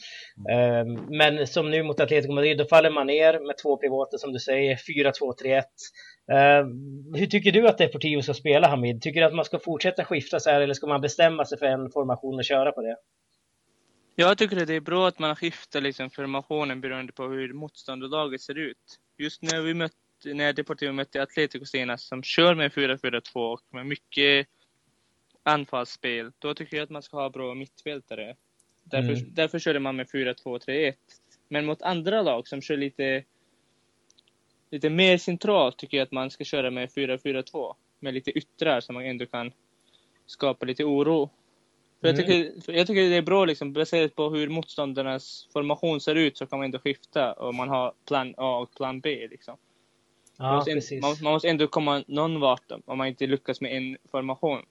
[0.49, 0.87] Mm.
[0.89, 4.33] Ehm, men som nu mot Atletico Madrid, då faller man ner med två pivoter som
[4.33, 5.63] du säger, 4-2-3-1.
[6.31, 9.01] Ehm, hur tycker du att Deportivo ska spela Hamid?
[9.01, 11.65] Tycker du att man ska fortsätta skifta så här eller ska man bestämma sig för
[11.65, 12.95] en formation och köra på det?
[14.15, 18.41] Jag tycker att det är bra att man skiftar liksom formationen beroende på hur motståndarlaget
[18.41, 18.99] ser ut.
[19.17, 23.85] Just när vi mötte när Deportivo mötte Atletico senast som kör med 4-4-2 och med
[23.85, 24.47] mycket
[25.49, 28.35] anfallsspel, då tycker jag att man ska ha bra mittfältare.
[28.83, 29.33] Därför, mm.
[29.33, 30.93] därför körde man med 4-2-3-1.
[31.47, 33.23] Men mot andra lag som kör lite,
[34.71, 37.75] lite mer centralt tycker jag att man ska köra med 4-4-2.
[37.99, 39.51] Med lite yttrar så man ändå kan
[40.25, 41.29] skapa lite oro.
[42.01, 42.25] För jag, mm.
[42.25, 46.45] tycker, jag tycker det är bra, liksom, baserat på hur motståndarnas formation ser ut, så
[46.45, 49.27] kan man ändå skifta och man har plan A och plan B.
[49.31, 49.57] Liksom.
[50.37, 53.77] Ja, man, måste, man, man, måste ändå komma någon vart om man inte lyckas med
[53.77, 54.61] en formation.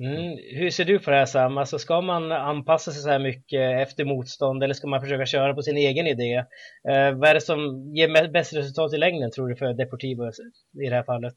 [0.00, 0.38] Mm.
[0.58, 1.58] Hur ser du på det här Sam?
[1.58, 5.54] Alltså, ska man anpassa sig så här mycket efter motstånd eller ska man försöka köra
[5.54, 6.34] på sin egen idé?
[6.88, 10.30] Eh, vad är det som ger bäst resultat i längden tror du för Deportivo
[10.84, 11.36] i det här fallet?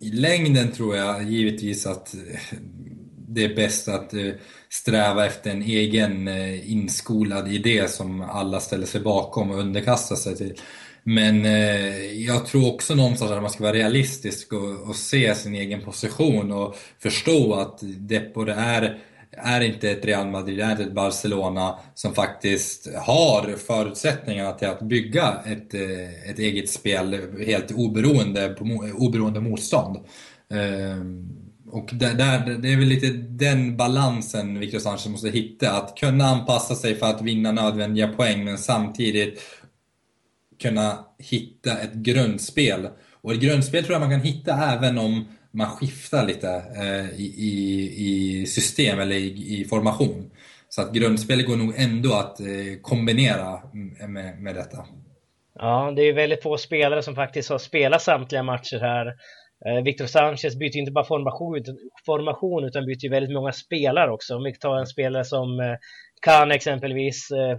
[0.00, 2.14] I längden tror jag givetvis att
[3.28, 4.32] det är bäst att eh,
[4.68, 10.36] sträva efter en egen eh, inskolad idé som alla ställer sig bakom och underkastar sig
[10.36, 10.54] till.
[11.06, 15.54] Men eh, jag tror också någonstans att man ska vara realistisk och, och, se sin
[15.54, 18.98] egen position och förstå att Depor är,
[19.30, 24.82] är inte ett Real Madrid, är inte ett Barcelona som faktiskt har förutsättningarna till att
[24.82, 28.56] bygga ett, eh, ett eget spel helt oberoende,
[28.94, 29.96] oberoende motstånd.
[30.50, 31.04] Eh,
[31.70, 36.24] och där, där, det är väl lite den balansen Victor Sanchez måste hitta, att kunna
[36.24, 39.40] anpassa sig för att vinna nödvändiga poäng men samtidigt
[40.62, 42.88] kunna hitta ett grundspel.
[43.22, 47.90] Och ett grundspel tror jag man kan hitta även om man skiftar lite eh, i,
[47.96, 50.30] i, system eller i, i, formation.
[50.68, 52.46] Så att grundspelet går nog ändå att eh,
[52.82, 53.60] kombinera
[54.08, 54.84] med, med detta.
[55.54, 59.06] Ja, det är väldigt få spelare som faktiskt har spelat samtliga matcher här.
[59.66, 61.62] Eh, Victor Sanchez byter inte bara formation,
[62.06, 64.36] formation utan byter väldigt många spelare också.
[64.36, 65.76] Om vi tar en spelare som eh,
[66.20, 67.58] Kan exempelvis, eh,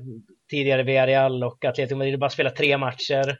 [0.55, 3.37] tidigare Villarreal och Atletico Madrid, bara spelat tre matcher.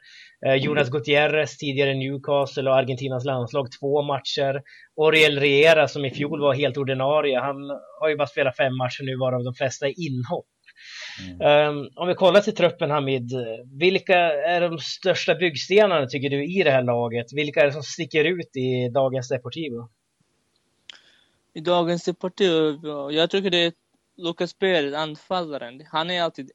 [0.58, 4.62] Jonas Gutierrez, tidigare Newcastle och Argentinas landslag, två matcher.
[4.96, 7.56] Oriel Riera som i fjol var helt ordinarie, han
[8.00, 10.46] har ju bara spelat fem matcher nu varav de flesta är inhopp.
[11.40, 11.68] Mm.
[11.76, 13.32] Um, om vi kollar till truppen Hamid,
[13.80, 17.26] vilka är de största byggstenarna tycker du i det här laget?
[17.32, 19.88] Vilka är det som sticker ut i dagens Deportivo?
[21.54, 23.10] I dagens Deportivo?
[23.10, 23.72] Jag tycker det är
[24.16, 25.82] Lucas Perez, anfallaren.
[25.92, 26.50] Han är alltid,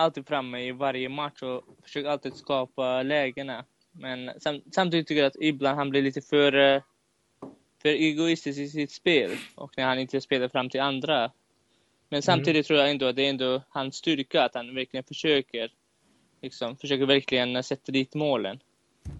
[0.00, 3.64] alltid framme i varje match och försöker alltid skapa lägena.
[3.92, 6.82] Men sam, samtidigt tycker jag att ibland han blir lite för, eh,
[7.82, 9.30] för egoistisk i sitt spel.
[9.54, 11.30] Och när han inte spelar fram till andra
[12.10, 12.64] men samtidigt mm.
[12.64, 15.72] tror jag ändå att det är ändå hans styrka att han verkligen försöker,
[16.42, 18.60] liksom, försöker verkligen sätta dit målen.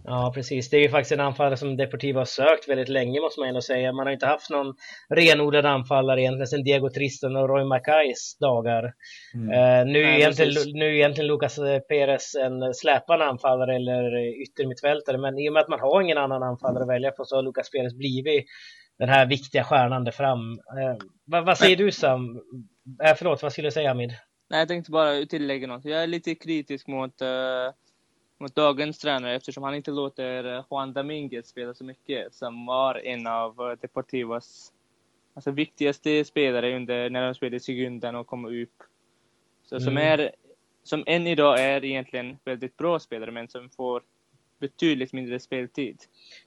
[0.05, 0.71] Ja, precis.
[0.71, 3.61] Det är ju faktiskt en anfallare som Deportivo har sökt väldigt länge måste man ändå
[3.61, 3.93] säga.
[3.93, 4.75] Man har inte haft någon
[5.09, 8.93] renodlad anfallare egentligen sedan Diego Tristan och Roy Mackays dagar.
[9.35, 9.49] Mm.
[9.49, 11.57] Uh, nu, är egentligen, nu är egentligen Lucas
[11.89, 14.03] Perez en släpande anfallare eller
[14.43, 17.37] yttermittfältare, men i och med att man har ingen annan anfallare att välja på så
[17.37, 18.45] har Lucas Perez blivit
[18.99, 20.51] den här viktiga stjärnan där fram.
[20.51, 22.41] Uh, vad, vad säger du Sam?
[23.05, 24.13] Äh, förlåt, vad skulle du säga Hamid?
[24.51, 25.85] Nej, jag tänkte bara tillägga något.
[25.85, 27.73] Jag är lite kritisk mot, uh,
[28.41, 33.07] mot dagens tränare eftersom han inte låter eh, Juan Dominguez spela så mycket, som var
[33.07, 34.73] en av uh, Deportivos
[35.35, 38.83] alltså, viktigaste spelare under, när de spelade i Segunden och kom upp.
[39.63, 39.85] Så, mm.
[39.85, 40.33] som, är,
[40.83, 44.03] som än idag är egentligen väldigt bra spelare, men som får
[44.59, 45.99] betydligt mindre speltid.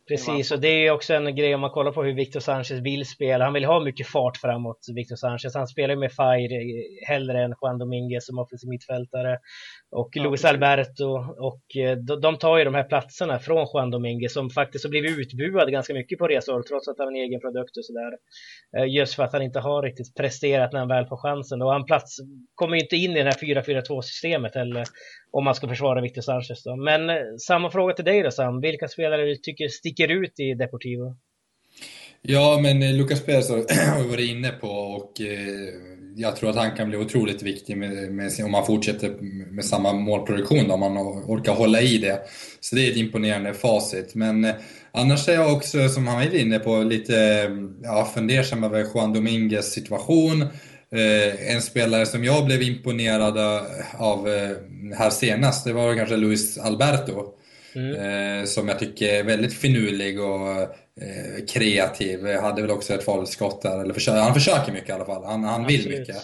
[0.08, 3.06] Precis, och det är också en grej om man kollar på hur Victor Sanchez vill
[3.06, 3.44] spela.
[3.44, 5.56] Han vill ha mycket fart framåt, Victor Sanchez.
[5.56, 9.38] Han spelar med Fire hellre än Juan Dominguez som offensiv mittfältare.
[9.92, 11.06] Och ja, Luis Alberto.
[11.40, 15.18] Och eh, de tar ju de här platserna från Juan Dominguez som faktiskt har blivit
[15.18, 18.12] utbuad ganska mycket på resor trots att han har en egen produkt och sådär.
[18.78, 21.62] Eh, just för att han inte har riktigt presterat när han väl får chansen.
[21.62, 22.18] Och han plats
[22.56, 24.84] kommer inte in i det här 4-4-2 systemet heller
[25.32, 26.64] om man ska försvara Victor Sanchez.
[26.64, 26.76] Då.
[26.76, 27.16] Men eh,
[27.48, 28.62] samma fråga till dig då Sam.
[28.62, 31.16] Vilka spelare du tycker sticker sticker ut i Deportivo?
[32.22, 33.58] Ja, men eh, Lucas Perez har
[34.04, 35.74] vi varit inne på och eh,
[36.16, 39.10] jag tror att han kan bli otroligt viktig med, med, om han fortsätter
[39.52, 42.22] med samma målproduktion, då, om han orkar hålla i det.
[42.60, 44.16] Så det är ett imponerande facit.
[44.16, 44.56] Men eh,
[44.96, 47.50] Annars är jag också, som han är inne på, lite
[47.84, 50.46] ja, fundersam över Juan Dominguez situation.
[51.50, 53.38] En spelare som jag blev imponerad
[53.98, 54.28] av
[54.96, 57.34] här senast, det var kanske Luis Alberto.
[57.76, 58.40] Mm.
[58.40, 60.62] Eh, som jag tycker är väldigt finurlig och
[61.02, 62.28] eh, kreativ.
[62.36, 65.24] Hade väl också ett farligt skott där, eller försöker, han försöker mycket i alla fall.
[65.24, 66.18] Han, han vill mycket.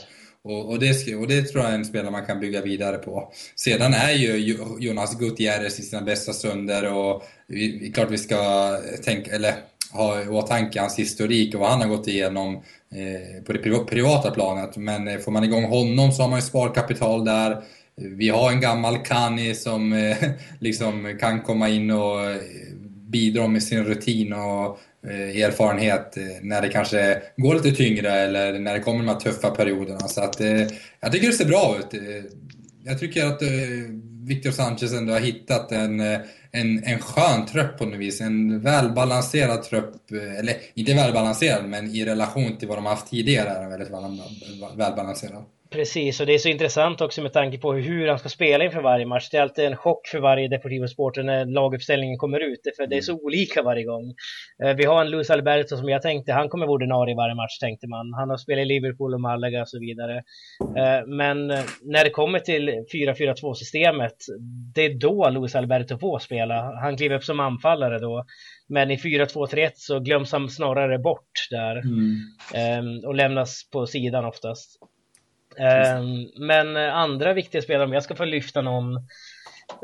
[0.44, 3.32] Och, och, det, och det tror jag är en spelare man kan bygga vidare på.
[3.56, 8.72] Sedan är ju Jonas Gutierrez i sina bästa stunder och vi, klart vi ska
[9.04, 9.54] tänka, eller
[9.92, 14.32] ha i åtanke hans historik och vad han har gått igenom eh, på det privata
[14.32, 14.78] planet.
[14.78, 17.64] Men eh, får man igång honom så har man ju sparkapital där.
[18.02, 20.18] Vi har en gammal Kani som eh,
[20.60, 22.38] liksom kan komma in och eh,
[23.10, 28.60] bidra med sin rutin och Eh, erfarenhet eh, när det kanske går lite tyngre eller
[28.60, 30.00] när det kommer de här tuffa perioderna.
[30.00, 30.68] Så att, eh,
[31.00, 31.94] jag tycker det ser bra ut.
[31.94, 32.00] Eh,
[32.84, 33.42] jag tycker att
[34.28, 38.22] Victor Sanchez ändå har hittat en, en, en skön trupp på något vis.
[38.22, 43.50] En välbalanserad trupp, eller inte välbalanserad men i relation till vad de har haft tidigare
[43.50, 43.92] är den väldigt
[44.78, 45.44] välbalanserad.
[45.72, 48.82] Precis, och det är så intressant också med tanke på hur han ska spela inför
[48.82, 49.30] varje match.
[49.32, 52.98] Det är alltid en chock för varje Deportivo Sporter när laguppställningen kommer ut, för det
[52.98, 54.14] är så olika varje gång.
[54.64, 57.36] Eh, vi har en Luis Alberto som jag tänkte, han kommer vara ordinarie i varje
[57.36, 58.14] match tänkte man.
[58.14, 60.24] Han har spelat i Liverpool och Malaga och så vidare.
[60.78, 64.16] Eh, men eh, när det kommer till 4-4-2 systemet,
[64.76, 66.80] det är då Luis Alberto får spela.
[66.82, 68.26] Han kliver upp som anfallare då.
[68.68, 73.06] Men i 4-2-3-1 så glöms han snarare bort där mm.
[73.06, 74.80] och lämnas på sidan oftast.
[75.60, 78.96] Ehm, men andra viktiga spelare, om jag ska få lyfta någon,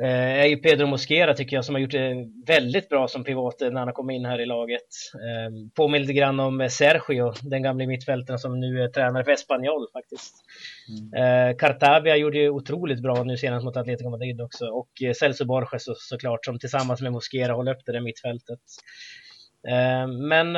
[0.02, 3.60] eh, är ju Pedro Mosquera tycker jag som har gjort det väldigt bra som pivot
[3.60, 4.88] när han kommit in här i laget.
[5.14, 9.88] Ehm, påminner lite grann om Sergio, den gamla mittfältaren som nu är tränare för Espanyol
[9.94, 10.36] faktiskt.
[10.90, 11.24] Mm.
[11.24, 15.84] Ehm, Cartavia gjorde ju otroligt bra nu senast mot Atletico Madrid också och Celso Borges
[15.84, 18.60] så, såklart som tillsammans med Mosquera håller upp det där mittfältet.
[20.30, 20.58] Men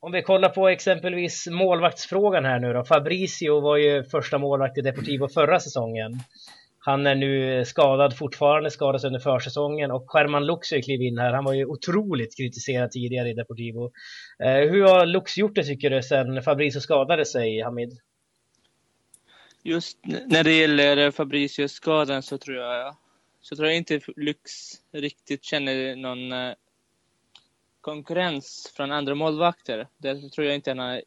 [0.00, 2.84] om vi kollar på exempelvis målvaktsfrågan här nu då.
[2.84, 6.20] Fabricio var ju första målvakt i Deportivo förra säsongen.
[6.78, 11.32] Han är nu skadad fortfarande, skadades under försäsongen och German Luxor klev in här.
[11.32, 13.92] Han var ju otroligt kritiserad tidigare i Deportivo.
[14.44, 17.98] Eh, hur har Lux gjort det tycker du sen Fabricio skadade sig, Hamid?
[19.62, 22.96] Just när det gäller Fabricios skadan så tror jag,
[23.40, 24.50] så tror jag inte Lux
[24.92, 26.54] riktigt känner någon eh,
[27.86, 29.88] konkurrens från andra målvakter.
[29.98, 31.02] Det tror jag inte han har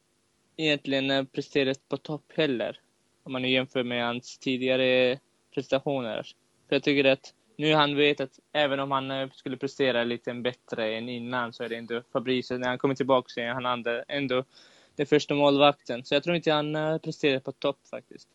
[0.58, 2.80] egentligen presterat på topp heller.
[3.24, 5.20] Om man jämför med hans tidigare
[5.54, 6.24] prestationer.
[6.68, 10.34] För jag tycker att nu han vet att även om han eh, skulle prestera lite
[10.34, 14.04] bättre än innan så är det ändå Fabrice, när han kommer tillbaka så är han
[14.08, 14.44] ändå
[14.96, 16.06] den första målvakten.
[16.06, 18.28] Så jag tror inte han eh, presterar på topp faktiskt.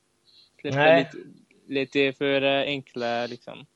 [0.63, 1.11] Lite,
[1.67, 3.67] lite för eh, enkla liksom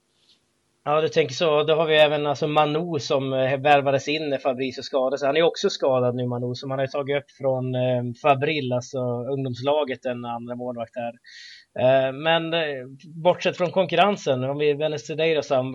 [0.88, 1.62] Ja, du tänker så.
[1.62, 5.22] Då har vi även alltså Manu som eh, värvades in när Fabricio skadades.
[5.22, 8.98] Han är också skadad nu Manu, som han har tagit upp från eh, Fabril, alltså
[9.32, 11.12] ungdomslaget, en andra målvakt där.
[11.82, 12.86] Eh, men eh,
[13.24, 15.74] bortsett från konkurrensen, om vi vänder till dig då Sam,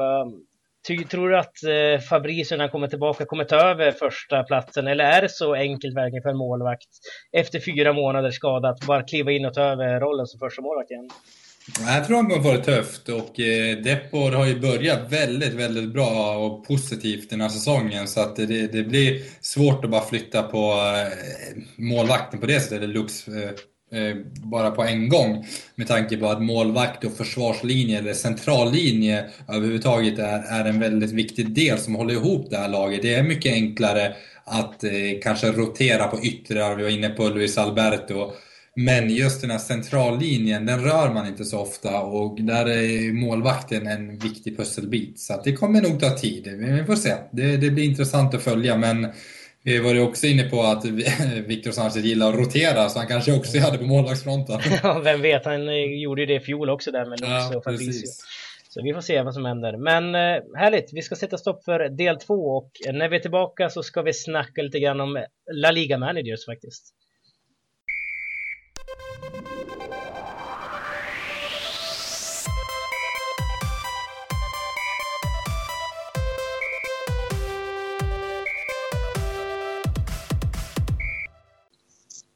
[0.87, 4.87] ty, tror du att eh, Fabricio när han kommer tillbaka kommer ta över första platsen
[4.87, 6.89] eller är det så enkelt verkligen för en målvakt
[7.31, 10.91] efter fyra månader skada att bara kliva in och ta över rollen som första målvakt
[10.91, 11.09] igen?
[11.67, 15.93] Jag tror han kommer få det tufft och eh, Depor har ju börjat väldigt, väldigt
[15.93, 20.43] bra och positivt den här säsongen så att det, det blir svårt att bara flytta
[20.43, 25.45] på eh, målvakten på det sättet, eller Lux eh, bara på en gång.
[25.75, 31.55] Med tanke på att målvakt och försvarslinje eller centrallinje överhuvudtaget är, är en väldigt viktig
[31.55, 33.01] del som håller ihop det här laget.
[33.01, 34.91] Det är mycket enklare att eh,
[35.23, 38.33] kanske rotera på yttrar, vi var inne på Luis Alberto
[38.75, 43.87] men just den här centrallinjen, den rör man inte så ofta och där är målvakten
[43.87, 45.19] en viktig pusselbit.
[45.19, 46.47] Så det kommer nog ta tid.
[46.47, 47.13] Vi får se.
[47.31, 49.07] Det, det blir intressant att följa men
[49.63, 50.85] vi var ju också inne på att
[51.47, 54.59] Victor Sanchez gillar att rotera så han kanske också det på målvaktsfronten.
[54.83, 55.45] Ja, vem vet.
[55.45, 58.07] Han eh, gjorde ju det i fjol också där med Lux ja, och Fabricio.
[58.69, 59.77] Så vi får se vad som händer.
[59.77, 63.69] Men eh, härligt, vi ska sätta stopp för del två och när vi är tillbaka
[63.69, 66.93] så ska vi snacka lite grann om La Liga Managers faktiskt.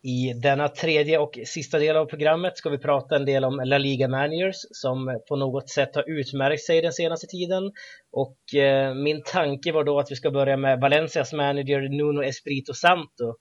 [0.08, 3.78] I denna tredje och sista del av programmet ska vi prata en del om La
[3.78, 7.72] Liga Managers som på något sätt har utmärkt sig den senaste tiden.
[8.12, 12.74] Och eh, min tanke var då att vi ska börja med Valencias manager Nuno Espirito
[12.74, 13.36] Santo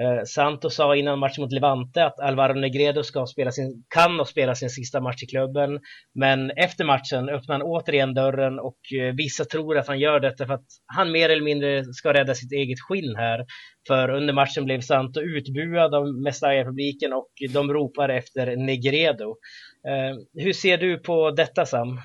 [0.00, 4.28] Eh, Santos sa innan matchen mot Levante att Alvaro Negredo ska spela sin, kan och
[4.28, 5.80] spela sin sista match i klubben.
[6.14, 10.46] Men efter matchen öppnar han återigen dörren och eh, vissa tror att han gör detta
[10.46, 13.44] för att han mer eller mindre ska rädda sitt eget skinn här.
[13.86, 19.36] För under matchen blev Santo utbuad av Mestalla-publiken och de ropar efter Negredo.
[19.88, 22.00] Eh, hur ser du på detta Sam?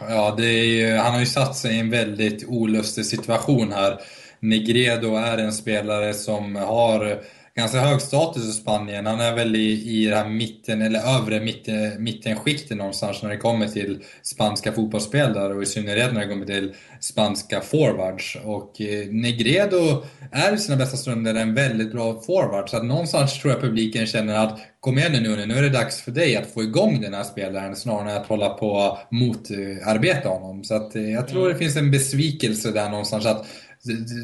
[0.00, 3.98] Ja, ju, han har ju satt sig i en väldigt olustig situation här.
[4.44, 7.20] Negredo är en spelare som har
[7.56, 9.06] ganska hög status i Spanien.
[9.06, 13.36] Han är väl i, i det här mitten, eller övre mitten, mittenskiktet någonstans när det
[13.36, 18.36] kommer till spanska fotbollsspelare och i synnerhet när det kommer till spanska forwards.
[18.44, 22.70] Och eh, Negredo är i sina bästa stunder en väldigt bra forward.
[22.70, 26.00] Så att någonstans tror jag publiken känner att kom igen nu nu är det dags
[26.00, 30.64] för dig att få igång den här spelaren snarare än att hålla på motarbeta honom.
[30.64, 31.52] Så att eh, jag tror mm.
[31.52, 33.46] det finns en besvikelse där någonstans att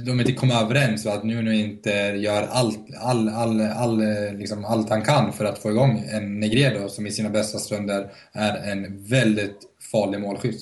[0.07, 4.91] de inte kommer överens och att Nuno inte gör allt, all, all, all, liksom allt
[4.91, 9.05] han kan för att få igång en Negredo som i sina bästa stunder är en
[9.05, 9.59] väldigt
[9.93, 10.61] farlig målskytt.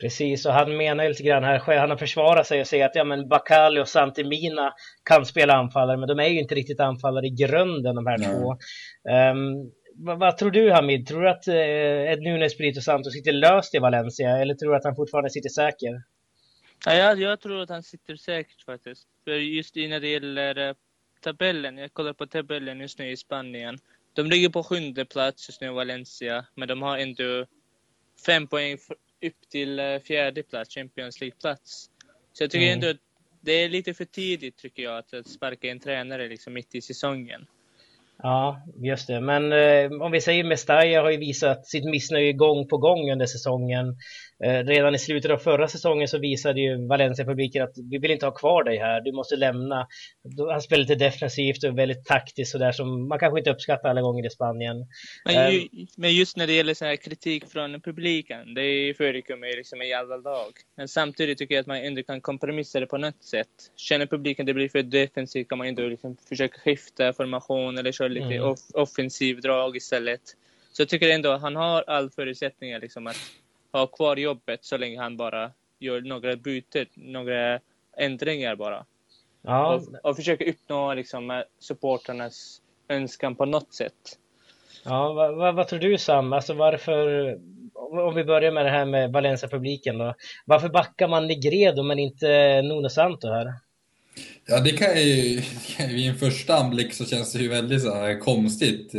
[0.00, 3.04] Precis, och han menar lite grann här, han har försvarat sig och säger att ja
[3.04, 4.72] men Bakali och Santimina
[5.08, 8.28] kan spela anfallare, men de är ju inte riktigt anfallare i grunden de här Nej.
[8.28, 8.50] två.
[9.32, 11.06] Um, vad, vad, tror du Hamid?
[11.06, 14.84] Tror du att eh, Ed Nunes, Santos sitter löst i Valencia eller tror du att
[14.84, 16.02] han fortfarande sitter säker?
[16.84, 19.08] Ja, jag, jag tror att han sitter säkert faktiskt.
[19.24, 20.74] För just när det gäller eh,
[21.20, 23.78] tabellen, jag kollar på tabellen just nu i Spanien.
[24.14, 27.46] De ligger på sjunde plats just nu, Valencia, men de har ändå
[28.26, 28.78] fem poäng
[29.26, 31.90] upp till eh, fjärde plats, Champions League-plats.
[32.32, 32.74] Så jag tycker mm.
[32.74, 32.96] ändå att
[33.40, 37.46] det är lite för tidigt, tycker jag, att sparka en tränare liksom mitt i säsongen.
[38.22, 39.20] Ja, just det.
[39.20, 43.26] Men eh, om vi säger Mestalla har ju visat sitt missnöje gång på gång under
[43.26, 43.96] säsongen.
[44.44, 48.26] Eh, redan i slutet av förra säsongen så visade ju Valencia-publiken att vi vill inte
[48.26, 49.86] ha kvar dig här, du måste lämna.
[50.50, 54.26] Han spelar lite defensivt och väldigt taktiskt sådär som man kanske inte uppskattar alla gånger
[54.26, 54.76] i Spanien.
[55.24, 59.56] Men, ju, eh, men just när det gäller så här kritik från publiken, det förekommer
[59.56, 60.52] liksom i alla lag.
[60.76, 63.48] Men samtidigt tycker jag att man ändå kan kompromissa det på något sätt.
[63.76, 68.08] Känner publiken det blir för defensivt kan man ändå liksom försöka skifta formation eller köra
[68.08, 68.42] lite mm.
[68.42, 70.20] off offensiv drag istället.
[70.72, 73.16] Så jag tycker ändå att han har all förutsättningar liksom att
[73.78, 77.60] ha kvar jobbet så länge han bara gör några byten, några
[77.96, 78.86] ändringar bara.
[79.42, 79.74] Ja.
[79.74, 84.18] Och, och försöker uppnå liksom, supporternas önskan på något sätt.
[84.84, 86.32] Ja, vad, vad, vad, tror du Sam?
[86.32, 87.32] Alltså varför,
[87.74, 90.14] om vi börjar med det här med Valencia-publiken då.
[90.44, 93.54] Varför backar man Negredo men inte Nuno Santo här?
[94.46, 95.42] Ja, det kan ju,
[95.88, 98.94] vid en första anblick så känns det ju väldigt så här konstigt.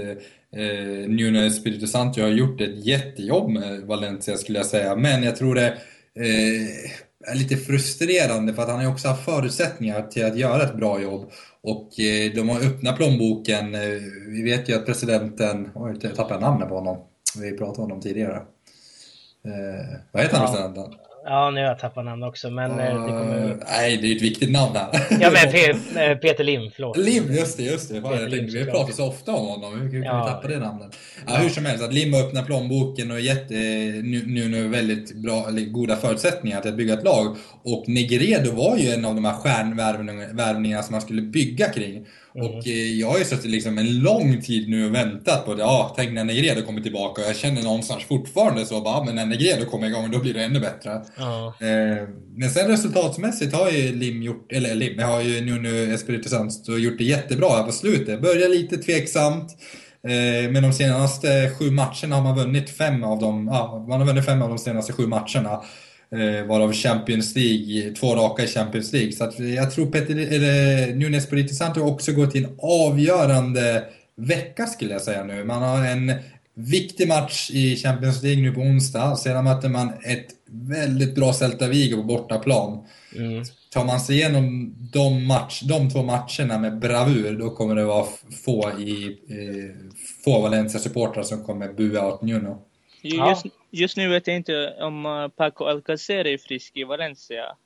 [0.55, 5.35] Eh, Nuno Espirito Santo har gjort ett jättejobb med Valencia skulle jag säga, men jag
[5.35, 5.67] tror det
[6.15, 10.75] eh, är lite frustrerande för att han har också haft förutsättningar till att göra ett
[10.75, 11.31] bra jobb.
[11.61, 13.75] Och eh, de har öppnat plånboken.
[13.75, 16.97] Eh, vi vet ju att presidenten, oj, jag tappade namnet på honom.
[17.41, 18.35] Vi pratade om honom tidigare.
[19.45, 20.51] Eh, vad heter han ja.
[20.51, 21.06] presidenten?
[21.29, 23.57] Ja, nu har jag tappat namn också, men uh, det kommer...
[23.69, 24.89] Nej, det är ett viktigt namn här.
[25.21, 25.73] ja, men P
[26.21, 26.97] Peter Lim, förlåt.
[26.97, 27.95] Lim, just det, just det.
[27.95, 30.25] jag tänkte, vi pratar så ofta om honom, hur kan ja.
[30.25, 30.95] vi tappa det namnet?
[31.27, 31.33] Ja.
[31.33, 35.47] Hur som helst, att Lim öppnar plånboken och gett eh, nu, nu, nu väldigt bra,
[35.67, 37.37] goda förutsättningar till att bygga ett lag.
[37.63, 42.05] Och Negredo var ju en av de här stjärnvärvningarna som man skulle bygga kring.
[42.37, 42.51] Mm.
[42.51, 45.61] Och eh, jag har ju suttit liksom en lång tid nu och väntat på det.
[45.61, 47.21] Ja, tänk när Negredo kommer tillbaka.
[47.21, 50.43] Och jag känner någonstans fortfarande så bara, men när Negredo kommer igång då blir det
[50.43, 50.91] ännu bättre.
[50.91, 52.07] Mm.
[52.35, 56.97] men sen resultatsmässigt har ju Lim gjort, eller Lim, har ju Nuno Espirito Santo gjort
[56.97, 58.21] det jättebra här på slutet.
[58.21, 59.57] Börjar lite tveksamt.
[60.03, 64.07] Eh, men de senaste sju matcherna har man vunnit fem av dem, ja, man har
[64.07, 65.61] vunnit fem av de senaste sju matcherna.
[66.11, 69.11] Eh, varav Champions League, två raka i Champions League.
[69.11, 73.83] Så att jag tror Peter, eller Nunes Espirito Santo också går till en avgörande
[74.15, 75.43] vecka skulle jag säga nu.
[75.43, 76.13] Man har en
[76.53, 79.15] viktig match i Champions League nu på onsdag.
[79.15, 82.85] Sedan möter man ett väldigt bra Celta Vigo på bortaplan.
[83.15, 83.43] Mm.
[83.73, 88.05] Tar man sig igenom de, match, de två matcherna med bravur, då kommer det vara
[88.45, 89.91] få, i, eh,
[90.23, 92.66] få Valencia-supportrar som kommer bua åt Nuno.
[93.15, 97.57] Just, just nu vet jag inte om uh, Paco Alcacer är frisk i Valencia.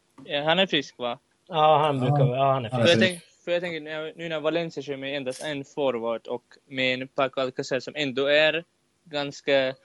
[0.45, 1.19] Han är frisk va?
[1.47, 2.83] Ja, han brukar ja, han är frisk.
[2.83, 6.43] För jag, tänk, för jag tänker nu när Valencia kör med endast en forward och
[6.67, 8.63] med en Paco Alcacer som ändå är
[9.03, 9.75] ganska,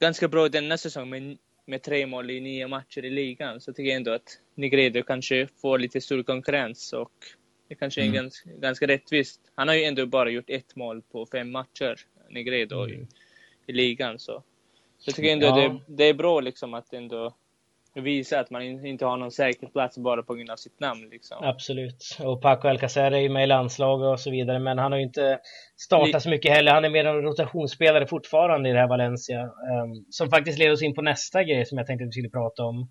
[0.00, 3.88] ganska bra denna säsong med, med tre mål i nio matcher i ligan så tycker
[3.90, 7.12] jag ändå att Negredo kanske får lite stor konkurrens och
[7.68, 8.14] det kanske är mm.
[8.14, 9.40] ganska, ganska rättvist.
[9.54, 11.96] Han har ju ändå bara gjort ett mål på fem matcher,
[12.30, 12.84] Negredo.
[12.84, 13.06] Mm
[13.70, 14.18] i ligan.
[14.18, 14.42] Så,
[14.98, 15.56] så jag tycker ändå ja.
[15.56, 17.34] det, det, är bra liksom att ändå
[17.94, 21.08] visa att man inte har någon säker plats bara på grund av sitt namn.
[21.10, 21.36] Liksom.
[21.40, 22.16] Absolut.
[22.20, 25.04] Och Paco Alcacer är ju med i landslaget och så vidare, men han har ju
[25.04, 25.38] inte
[25.76, 26.72] startat så mycket heller.
[26.72, 29.42] Han är mer en rotationsspelare fortfarande i det här Valencia.
[29.42, 32.30] Um, som faktiskt leder oss in på nästa grej som jag tänkte att vi skulle
[32.30, 32.88] prata om.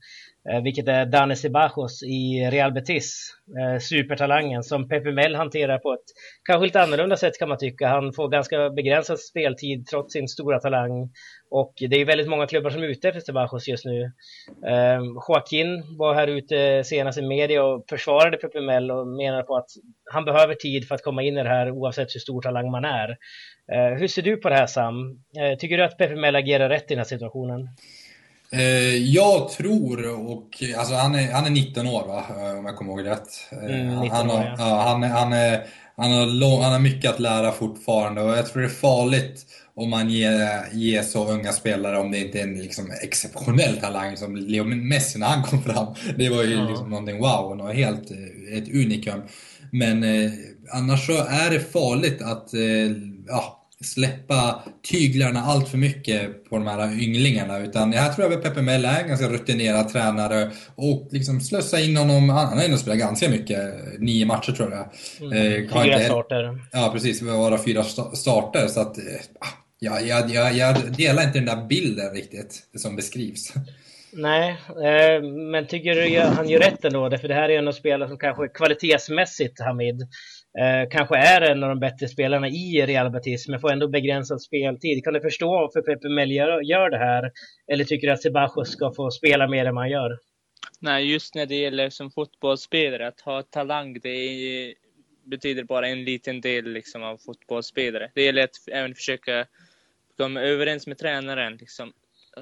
[0.51, 3.35] Uh, vilket är Dani Sebajos i Real Betis.
[3.59, 6.05] Uh, supertalangen som Pepe Mel hanterar på ett
[6.43, 7.87] kanske lite annorlunda sätt kan man tycka.
[7.87, 11.09] Han får ganska begränsad speltid trots sin stora talang.
[11.51, 14.11] Och det är väldigt många klubbar som är ute efter Sebajos just nu.
[14.47, 19.55] Um, Joaquin var här ute senast i media och försvarade Pepe Mel och menar på
[19.55, 19.69] att
[20.11, 22.85] han behöver tid för att komma in i det här oavsett hur stor talang man
[22.85, 23.09] är.
[23.09, 25.09] Uh, hur ser du på det här Sam?
[25.11, 27.69] Uh, tycker du att Pepe Mel agerar rätt i den här situationen?
[28.51, 32.25] Eh, jag tror, och alltså han är, han är 19 år va,
[32.57, 33.27] om jag kommer ihåg rätt.
[33.51, 34.83] Mm, han, har, ja.
[34.87, 38.61] han, han, är, han, har lång, han har mycket att lära fortfarande och jag tror
[38.61, 39.45] det är farligt
[39.79, 44.17] om man ger, ger så unga spelare, om det inte är en liksom exceptionell talang
[44.17, 45.95] som Leo Messi när han kom fram.
[46.17, 46.69] Det var ju ja.
[46.69, 48.11] liksom någonting wow, något helt,
[48.53, 49.21] ett unikum.
[49.71, 50.31] Men eh,
[50.71, 52.91] annars så är det farligt att eh,
[53.27, 57.59] ja, släppa tyglarna allt för mycket på de här ynglingarna.
[57.59, 61.97] Utan jag tror att Pepe Mel är en ganska rutinerad tränare och liksom slösa in
[61.97, 62.29] honom.
[62.29, 63.59] Han har ändå spelat ganska mycket,
[63.99, 64.89] nio matcher tror jag.
[65.21, 65.37] Mm.
[65.37, 66.65] Eh, fyra starter.
[66.71, 67.21] Ja, precis.
[67.21, 68.67] Bara fyra starter.
[68.67, 69.03] Så att, eh,
[69.79, 73.53] Ja, jag, jag, jag delar inte den där bilden riktigt, som beskrivs.
[74.13, 77.17] Nej, eh, men tycker du han gör rätt ändå?
[77.17, 80.01] För det här är en av spelarna som kanske kvalitetsmässigt, Hamid,
[80.59, 84.41] eh, kanske är en av de bättre spelarna i Real Betis, men får ändå begränsad
[84.41, 85.03] speltid.
[85.03, 87.31] Kan du förstå varför Pepe Mel gör, gör det här?
[87.71, 90.17] Eller tycker du att Sebajos ska få spela mer än man gör?
[90.79, 94.73] Nej, just när det gäller som fotbollsspelare, att ha talang, det är,
[95.25, 98.11] betyder bara en liten del liksom, av fotbollsspelare.
[98.15, 99.45] Det gäller att även försöka
[100.19, 101.57] de är överens med tränaren.
[101.57, 101.93] Liksom.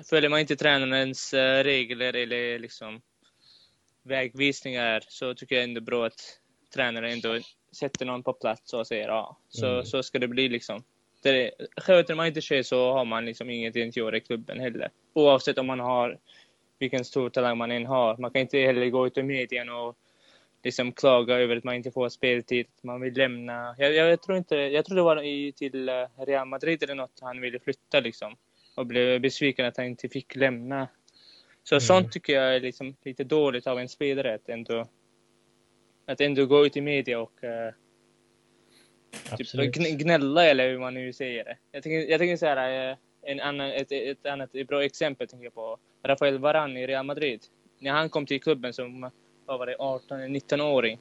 [0.10, 3.02] Följer man inte tränarens uh, regler eller liksom,
[4.04, 6.40] vägvisningar så tycker jag ändå bra att
[6.74, 7.40] tränaren ändå
[7.72, 9.86] sätter någon på plats och säger ja, så, mm.
[9.86, 10.50] så ska det bli.
[10.50, 10.84] Liksom.
[11.24, 14.90] Det, sköter man inte sig så har man liksom ingenting att göra i klubben heller.
[15.14, 16.18] Oavsett om man har
[16.80, 18.18] vilken stor talang man än har.
[18.18, 19.98] Man kan inte heller gå ut i medien och
[20.64, 23.76] liksom klaga över att man inte får speltid, man vill lämna.
[23.78, 27.20] Jag, jag, tror inte, jag tror det var i, till eh, Real Madrid eller något
[27.22, 28.36] han ville flytta liksom.
[28.76, 30.88] Och blev besviken att han inte fick lämna.
[31.64, 31.82] Så mm.
[31.82, 34.88] sånt tycker jag är liksom lite dåligt av en spelare att ändå,
[36.06, 37.74] att ändå gå ut i media och uh,
[39.38, 41.58] typ gnälla eller hur man nu säger det.
[41.72, 45.46] Jag tänker, jag tänker så här, eh, en annan, ett, ett annat bra exempel tänker
[45.46, 45.78] jag på.
[46.04, 47.42] Rafael Varane i Real Madrid.
[47.80, 49.12] När han kom till klubben som
[49.48, 51.00] vad var det, 18 19-åring.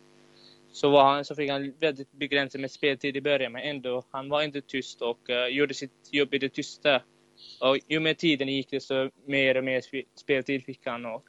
[0.72, 4.28] Så, var han, så fick han väldigt begränsat med speltid i början, men ändå, han
[4.28, 7.02] var inte tyst och uh, gjorde sitt jobb i det tysta.
[7.60, 9.82] Och ju mer tiden gick, desto mer och mer
[10.18, 11.06] speltid fick han.
[11.06, 11.24] Och,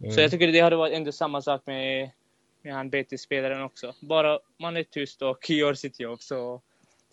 [0.00, 0.12] mm.
[0.12, 2.10] Så jag tycker det hade varit ändå samma sak med,
[2.62, 3.94] med han Betis-spelaren också.
[4.00, 6.62] Bara man är tyst och gör sitt jobb så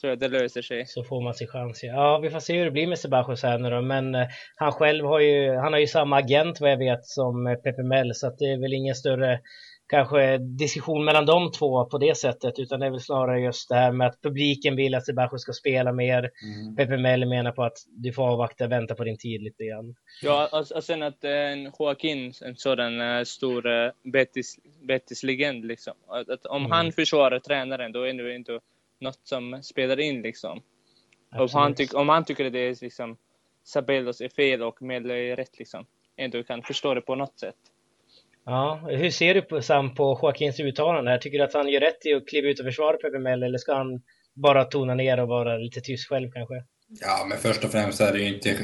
[0.01, 0.85] tror jag det löser sig.
[0.85, 1.83] Så får man sin chans.
[1.83, 3.81] Ja, vi får se hur det blir med Sebajos här nu då.
[3.81, 7.47] Men eh, han själv har ju, han har ju samma agent vad jag vet som
[7.47, 8.15] eh, Pepe Mel.
[8.15, 9.39] Så att det är väl ingen större
[9.89, 12.59] kanske diskussion mellan de två på det sättet.
[12.59, 15.53] Utan det är väl snarare just det här med att publiken vill att Sebajos ska
[15.53, 16.17] spela mer.
[16.43, 16.75] Mm.
[16.75, 19.95] Pepe Mel menar på att du får avvakta och vänta på din tid lite grann.
[20.21, 23.91] Ja, och, och sen att en Joaquin, en sådan uh, stor
[24.87, 25.93] Betis-legend liksom.
[26.07, 26.71] Att, att om mm.
[26.71, 28.59] han försvarar tränaren då är det inte
[28.99, 30.61] något som spelar in liksom.
[31.31, 33.17] Om han, tyck, om han tycker att det är liksom
[33.63, 35.85] Sabelos är fel och Melo är rätt liksom.
[36.17, 37.55] Ändå kan förstå det på något sätt.
[38.45, 41.17] Ja, hur ser du på, Sam på Joaquins uttalande här?
[41.17, 43.57] Tycker du att han gör rätt i att kliva ut och försvara Pepe Mel eller
[43.57, 44.01] ska han
[44.33, 46.63] bara tona ner och vara lite tyst själv kanske?
[46.89, 48.57] Ja, men först och främst är det ju inte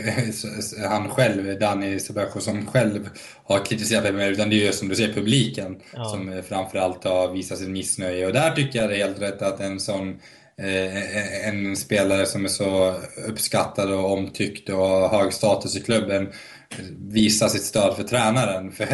[0.90, 3.10] han själv, Danny Sebastian, som själv
[3.44, 6.06] har kritiserat Pepe utan det är ju som du säger publiken ja.
[6.06, 8.26] som framförallt har visat sitt missnöje.
[8.26, 10.20] Och där tycker jag det är helt rätt att en sån
[10.58, 12.96] eh, en spelare som är så
[13.28, 16.28] uppskattad och omtyckt och har hög status i klubben
[17.00, 18.72] visa sitt stöd för tränaren.
[18.72, 18.88] För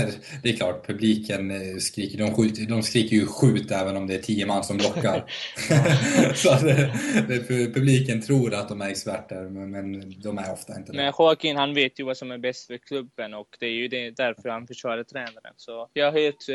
[0.43, 4.15] det är klart, publiken eh, skriker, de, skjuter, de skriker ju skjut även om det
[4.15, 5.31] är tio man som blockar.
[6.35, 6.93] så att det,
[7.27, 10.95] det, publiken tror att de är experter, men, men de är ofta inte det.
[10.95, 13.87] Men Joaquin, han vet ju vad som är bäst för klubben och det är ju
[13.87, 15.53] det, därför han försvarar tränaren.
[15.57, 16.49] Så jag är helt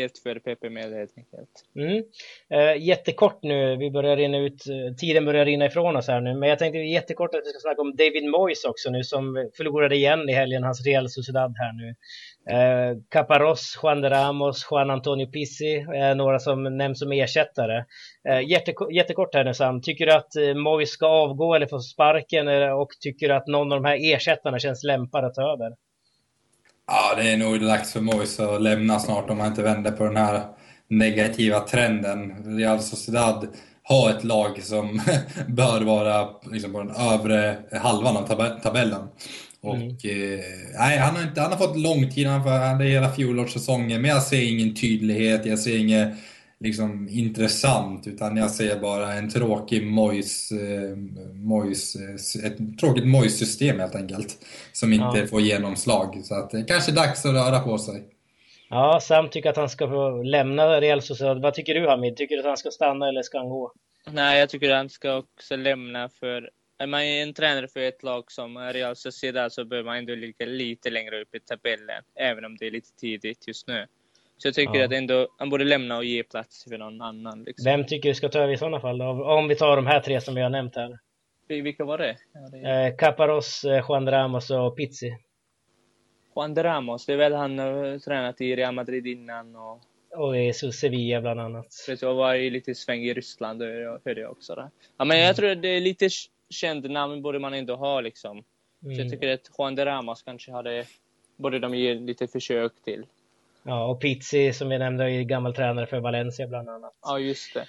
[0.00, 1.64] helt för PP med helt enkelt.
[1.76, 2.04] Mm.
[2.50, 6.34] Eh, jättekort nu, vi börjar rinna ut, eh, tiden börjar rinna ifrån oss här nu,
[6.34, 9.96] men jag tänkte jättekort att vi ska snacka om David Moyes också nu som förlorade
[9.96, 11.94] igen i helgen, hans Real Sociedad här nu.
[12.50, 17.84] Eh, Caparros, Juan de Ramos, Juan Antonio Pizzi, eh, några som nämns som ersättare.
[18.28, 21.80] Eh, jättekort, jättekort här nu Sam, tycker du att eh, Moyes ska avgå eller få
[21.80, 25.52] sparken eh, och tycker du att någon av de här ersättarna känns lämpad att ta
[25.52, 25.87] över?
[26.90, 30.04] Ja, det är nog dags för Moise att lämna snart om han inte vänder på
[30.04, 30.42] den här
[30.88, 32.32] negativa trenden.
[32.58, 33.48] Real Sociedad
[33.82, 35.02] har ett lag som
[35.48, 39.08] bör vara liksom på den övre halvan av tab tabellen.
[39.60, 39.88] Och, mm.
[39.88, 40.44] eh,
[40.78, 44.22] nej, han, har inte, han har fått lång tid, han hade hela fjolårssäsongen, men jag
[44.22, 46.08] ser ingen tydlighet, jag ser inget
[46.60, 50.96] liksom, intressant, utan jag ser bara en tråkig Mois, eh,
[51.34, 54.38] Mois, eh, ett tråkigt Mois-system helt enkelt,
[54.72, 55.26] som inte ja.
[55.26, 56.20] får genomslag.
[56.24, 58.04] Så att det kanske är dags att röra på sig.
[58.70, 61.42] Ja, Sam tycker att han ska få lämna Real Sociedad.
[61.42, 62.16] Vad tycker du Hamid?
[62.16, 63.72] Tycker du att han ska stanna eller ska han gå?
[64.10, 66.50] Nej, jag tycker att han ska också lämna för
[66.80, 70.46] är man en tränare för ett lag som Real Sociedad så bör man ändå ligga
[70.46, 73.86] lite längre upp i tabellen, även om det är lite tidigt just nu.
[74.38, 74.84] Så jag tycker ja.
[74.84, 77.44] att ändå, han borde lämna och ge plats för någon annan.
[77.44, 77.64] Liksom.
[77.64, 79.02] Vem tycker du ska ta över i sådana fall?
[79.02, 80.98] Om vi tar de här tre som vi har nämnt här.
[81.48, 82.16] Vilka var det?
[82.32, 82.86] Ja, det...
[82.86, 85.16] Eh, Caparos, eh, Juan Ramos och Pizzi.
[86.36, 89.80] Juan Ramos, det är väl han har tränat i Real Madrid innan och...
[90.16, 91.64] Och i Sevilla bland annat.
[91.64, 94.54] Precis, och var ju lite sväng i Ryssland, hörde jag också.
[94.54, 94.70] Där.
[94.96, 95.34] Ja, men jag mm.
[95.34, 96.08] tror det är lite
[96.50, 98.30] känd namn borde man ändå ha liksom.
[98.30, 98.44] Mm.
[98.82, 99.10] Så jag mm.
[99.10, 100.84] tycker att Juan Ramos kanske hade,
[101.36, 103.06] borde de ge lite försök till.
[103.62, 106.92] Ja, och Pizzi som jag nämnde är gammal tränare för Valencia bland annat.
[107.02, 107.66] Ja, just det.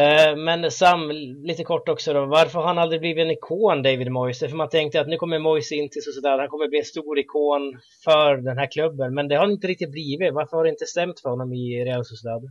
[0.00, 1.10] Eh, men Sam,
[1.42, 2.26] lite kort också då.
[2.26, 4.38] Varför har han aldrig blivit en ikon, David Moyes?
[4.38, 7.18] För man tänkte att nu kommer Moyes in till sådär, han kommer bli en stor
[7.18, 9.14] ikon för den här klubben.
[9.14, 10.34] Men det har inte riktigt blivit.
[10.34, 12.50] Varför har det inte stämt för honom i Real Sociedad?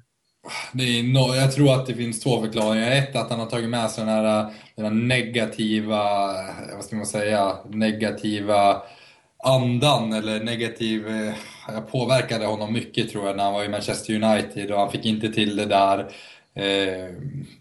[0.73, 2.91] Det är no jag tror att det finns två förklaringar.
[2.91, 5.99] Ett, att han har tagit med sig den här, den här negativa,
[6.75, 8.81] vad ska man säga, negativa
[9.43, 11.33] andan eller negativ eh,
[11.67, 15.05] jag påverkade honom mycket tror jag när han var i Manchester United och han fick
[15.05, 15.99] inte till det där.
[16.55, 17.13] Eh,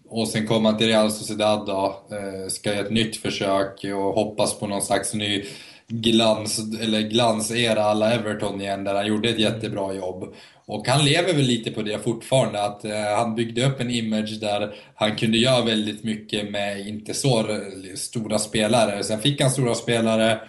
[0.09, 4.13] och sen kom han till Real Sociedad då, eh, ska göra ett nytt försök och
[4.13, 5.45] hoppas på någon slags ny
[5.87, 10.33] glans, eller glansera alla Everton igen där han gjorde ett jättebra jobb.
[10.65, 14.39] Och han lever väl lite på det fortfarande, att eh, han byggde upp en image
[14.41, 17.59] där han kunde göra väldigt mycket med inte så
[17.95, 19.03] stora spelare.
[19.03, 20.39] Sen fick han stora spelare,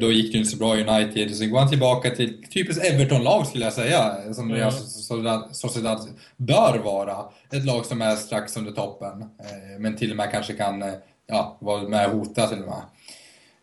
[0.00, 1.36] då gick det inte så bra i United.
[1.36, 4.14] Sen går han tillbaka till typiskt Everton-lag skulle jag säga.
[4.34, 4.70] Som mm.
[4.72, 7.16] Sociedad, Sociedad bör vara.
[7.52, 9.22] Ett lag som är strax under toppen.
[9.22, 10.94] Eh, men till och med kanske kan eh,
[11.26, 12.82] ja, vara med och hota till och med.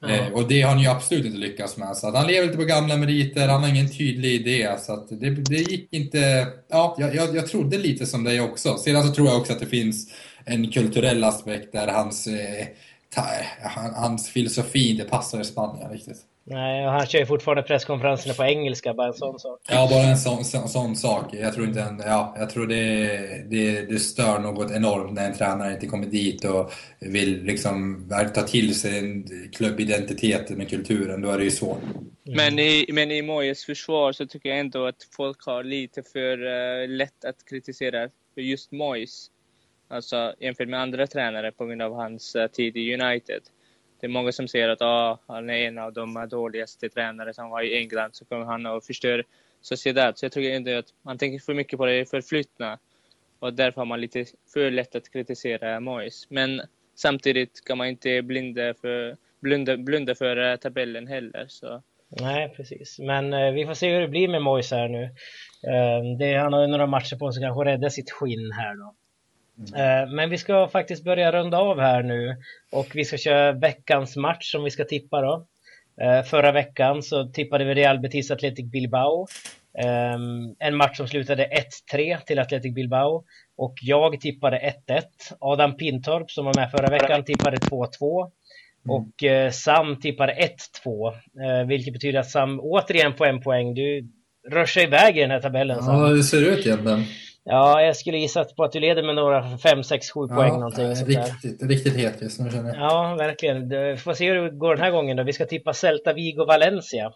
[0.04, 0.34] Mm.
[0.34, 1.98] Och det har han ju absolut inte lyckats med.
[1.98, 4.76] Så han lever lite på gamla meriter, han har ingen tydlig idé.
[4.80, 6.48] Så att det, det gick inte...
[6.70, 8.78] Ja, jag, jag, trodde lite som dig också.
[8.78, 10.14] Sedan så tror jag också att det finns
[10.46, 12.28] en kulturell aspekt där hans
[13.96, 16.26] hans filosofi inte passar i Spanien riktigt.
[16.48, 19.60] Nej, och han kör ju fortfarande presskonferenserna på engelska, bara en sån sak.
[19.70, 21.34] Ja, bara en sån, sån, sån sak.
[21.34, 23.08] Jag tror, inte en, ja, jag tror det,
[23.50, 28.42] det, det stör något enormt när en tränare inte kommer dit och vill liksom ta
[28.42, 31.22] till sig klubbidentiteten med kulturen.
[31.22, 31.84] Då är det ju svårt.
[31.84, 32.38] Mm.
[32.38, 36.44] Men, i, men i Moyes försvar så tycker jag ändå att folk har lite för
[36.44, 39.28] uh, lätt att kritisera för just Moyes.
[39.88, 43.42] Alltså jämfört med andra tränare på grund av hans uh, tid i United.
[44.00, 47.50] Det är många som säger att ah, han är en av de dåligaste tränare som
[47.50, 49.24] var i England, så kommer han att förstöra
[49.62, 50.18] Sociedad.
[50.18, 52.80] Så jag tror inte att man tänker för mycket på det förflutna.
[53.40, 56.30] Och därför har man lite för lätt att kritisera Moyes.
[56.30, 56.62] Men
[56.96, 61.46] samtidigt kan man inte blinda för, blunda, blunda för eh, tabellen heller.
[61.48, 61.82] Så.
[62.10, 63.00] Nej, precis.
[63.00, 65.04] Men eh, vi får se hur det blir med Moise här nu.
[65.04, 68.96] Eh, det, han har några matcher på sig att kanske rädda sitt skinn här då.
[69.58, 70.16] Mm.
[70.16, 72.36] Men vi ska faktiskt börja runda av här nu
[72.72, 75.46] och vi ska köra veckans match som vi ska tippa då.
[76.02, 79.28] Eh, förra veckan så tippade vi Real Betis Athletic Bilbao.
[79.78, 81.50] Ehm, en match som slutade
[81.94, 83.24] 1-3 till Athletic Bilbao
[83.58, 85.04] och jag tippade 1-1.
[85.40, 87.88] Adam Pintorp som var med förra veckan tippade 2-2
[88.22, 88.32] mm.
[88.86, 90.34] och eh, Sam tippade
[90.86, 93.74] 1-2 vilket betyder att Sam återigen på en poäng.
[93.74, 94.10] Du
[94.52, 95.84] rör sig iväg i den här tabellen.
[95.84, 96.02] Sam.
[96.02, 97.04] Ja, det ser ut egentligen.
[97.48, 100.54] Ja, jag skulle gissa på att du leder med några 5, 6, 7 poäng.
[100.54, 102.78] Ja, någonting, riktigt, riktigt het just nu känner jag.
[102.78, 103.70] Ja, verkligen.
[103.70, 105.24] Vi får se hur det går den här gången då.
[105.24, 107.12] Vi ska tippa Celta Vigo Valencia.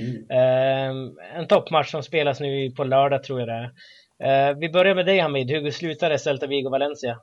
[0.00, 0.30] Mm.
[0.30, 3.70] Eh, en toppmatch som spelas nu på lördag tror jag det
[4.18, 4.48] är.
[4.48, 5.50] Eh, vi börjar med dig Hamid.
[5.50, 7.20] Hur slutade Celta Vigo Valencia?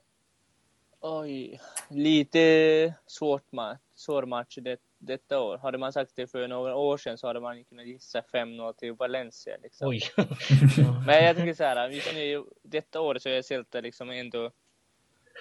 [1.04, 5.58] Oj, lite svårt match, svår match det, detta år.
[5.58, 8.93] Hade man sagt det för några år sedan så hade man kunnat gissa 5-0 till
[8.93, 9.58] Valencia.
[9.64, 9.88] Liksom.
[9.88, 10.02] Oj.
[11.06, 14.52] Men jag tycker så här, just nu, detta året så är Celta liksom ändå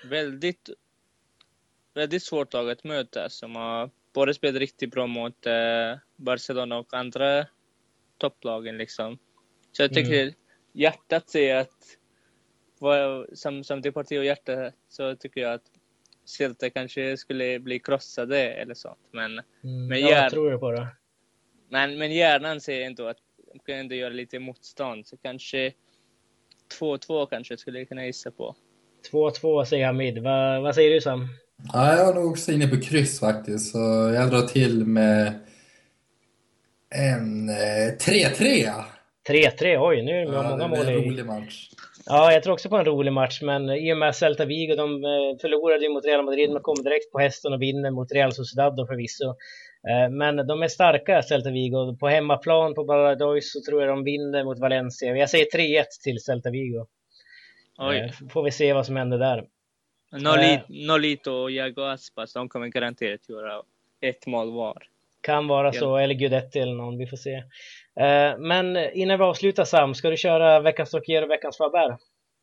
[0.05, 0.71] väldigt,
[1.95, 6.95] väldigt svårt lag att möta som har både spelat riktigt bra mot eh, Barcelona och
[6.95, 7.47] andra
[8.19, 9.19] topplagen liksom.
[9.73, 10.35] Så jag tycker mm.
[10.73, 11.97] hjärtat säger att
[13.33, 15.63] som, som Deportivo hjärta så tycker jag att
[16.25, 18.99] Celta kanske skulle bli krossade eller sånt.
[19.13, 20.89] Men, mm, men ja, jag tror det?
[21.69, 23.17] Men, men hjärnan säger ändå att
[23.53, 25.73] de kan ändå göra lite motstånd, så kanske
[26.81, 28.57] 2-2 kanske skulle jag kunna gissa på.
[29.13, 30.19] 2-2 säger Hamid.
[30.19, 31.29] Va, vad säger du Sam?
[31.73, 33.79] Ja, jag är nog också inne på kryss faktiskt, så
[34.15, 35.41] jag drar till med
[36.91, 38.67] en 3-3.
[38.67, 38.75] Eh,
[39.29, 40.79] 3-3, oj nu är det ja, många mål.
[40.79, 41.71] Det blir en rolig match.
[42.13, 45.05] Ja, jag tror också på en rolig match, men i och med Celta Vigo, de
[45.05, 48.33] eh, förlorade ju mot Real Madrid, men kommer direkt på hästen och vinner mot Real
[48.33, 49.29] Sociedad då förvisso.
[49.89, 51.97] Eh, men de är starka, Celta Vigo.
[51.97, 55.17] På hemmaplan på Baladois så tror jag de vinner mot Valencia.
[55.17, 55.47] Jag säger
[55.81, 56.87] 3-1 till Celta Vigo.
[57.79, 58.13] Oj.
[58.33, 59.45] Får vi se vad som händer där.
[60.69, 63.63] Nolito och Iago Aspas, de kommer garanterat göra
[64.01, 64.83] ett mål var.
[65.21, 67.43] Kan vara så, eller Gudetti eller någon, vi får se.
[68.01, 71.97] Eh, men innan vi avslutar Sam, ska du köra veckans Tokyo och veckans Faber?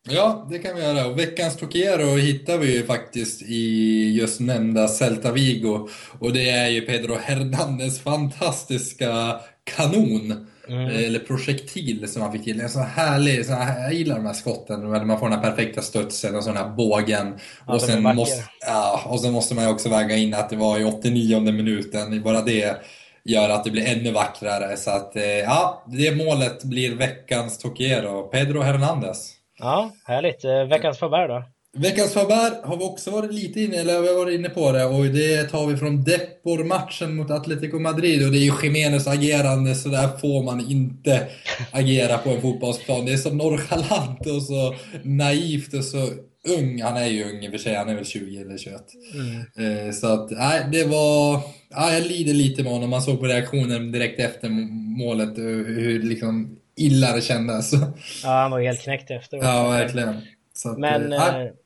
[0.10, 1.08] Ja, det kan vi göra.
[1.08, 5.90] Och veckans Tokero hittar vi ju faktiskt i just nämnda Celta Vigo.
[6.20, 9.40] Och det är ju Pedro Hernandez fantastiska
[9.76, 10.48] kanon.
[10.70, 10.88] Mm.
[10.88, 12.62] Eller projektil som han fick till.
[12.62, 15.08] En sån härlig, sån här, jag gillar de här skotten.
[15.08, 17.40] Man får den här perfekta studsen och sån här bågen.
[17.68, 20.56] Ja, och, sen måste, ja, och sen måste man ju också väga in att det
[20.56, 22.24] var i 89 minuten.
[22.24, 22.82] Bara det
[23.28, 24.78] gör att det blir ännu vackrare.
[24.78, 28.24] Så att, eh, ja, det målet blir veckans Tokiero.
[28.24, 29.34] Pedro Hernandez.
[29.60, 30.46] Ja, härligt.
[30.46, 31.44] Eh, veckans Faber då?
[31.78, 35.06] Veckans Faber har vi också varit lite inne, eller vi varit inne på det, och
[35.06, 38.26] det tar vi från Depor-matchen mot Atletico Madrid.
[38.26, 41.28] Och det är ju Jiménez agerande, så där får man inte
[41.72, 43.06] agera på en fotbollsplan.
[43.06, 46.10] Det är så nonchalant och så naivt och så
[46.48, 46.82] ung.
[46.82, 48.82] Han är ju ung i och för sig, han är väl 20 eller 21.
[49.14, 49.88] Mm.
[49.88, 51.42] Eh, så att, nej, det var...
[51.70, 52.90] Ja, jag lider lite med honom.
[52.90, 54.50] Man såg på reaktionen direkt efter
[54.98, 57.72] målet hur liksom illa det kändes.
[58.24, 59.38] Ja, han var helt knäckt efter.
[59.38, 60.22] Ja, verkligen.
[60.54, 61.20] Så att, Men, äh,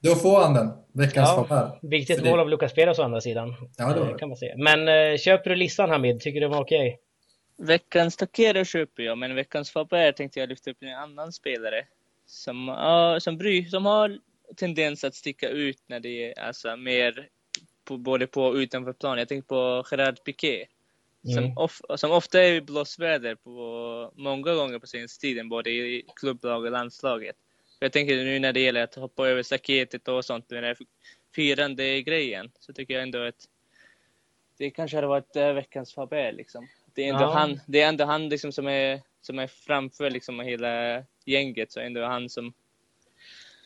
[0.04, 0.72] då får han den.
[0.94, 1.90] Veckans ja, här.
[1.90, 3.56] Viktigt mål av Lucas Peres å andra sidan.
[3.78, 4.20] Ja, det var det.
[4.20, 4.54] Kan man säga.
[4.58, 6.20] Men köper du listan Hamid?
[6.20, 6.88] Tycker du det var okej?
[6.88, 6.98] Okay?
[7.62, 11.86] Veckans Takeda köper jag, men veckans Faber tänkte jag lyfta upp en annan spelare.
[12.26, 14.18] Som, uh, som, bry, som har
[14.56, 17.30] tendens att sticka ut när det är alltså, mer
[17.84, 19.18] på, både på och utanför plan.
[19.18, 20.66] Jag tänker på Gerard Piqué.
[21.24, 21.58] Som, mm.
[21.58, 26.66] of, som ofta är i blåsväder på många gånger på senaste tiden, både i klubblag
[26.66, 27.36] och landslaget.
[27.80, 30.76] Jag tänker nu när det gäller att hoppa över staketet och sånt, den
[31.36, 33.48] firande grejen, så tycker jag ändå att
[34.58, 36.68] det kanske hade varit äh, veckans Faber liksom.
[36.94, 37.34] Det är ändå ja.
[37.34, 41.80] han, det är ändå han liksom som är, som är framför liksom hela gänget, så
[41.80, 42.54] är ändå han som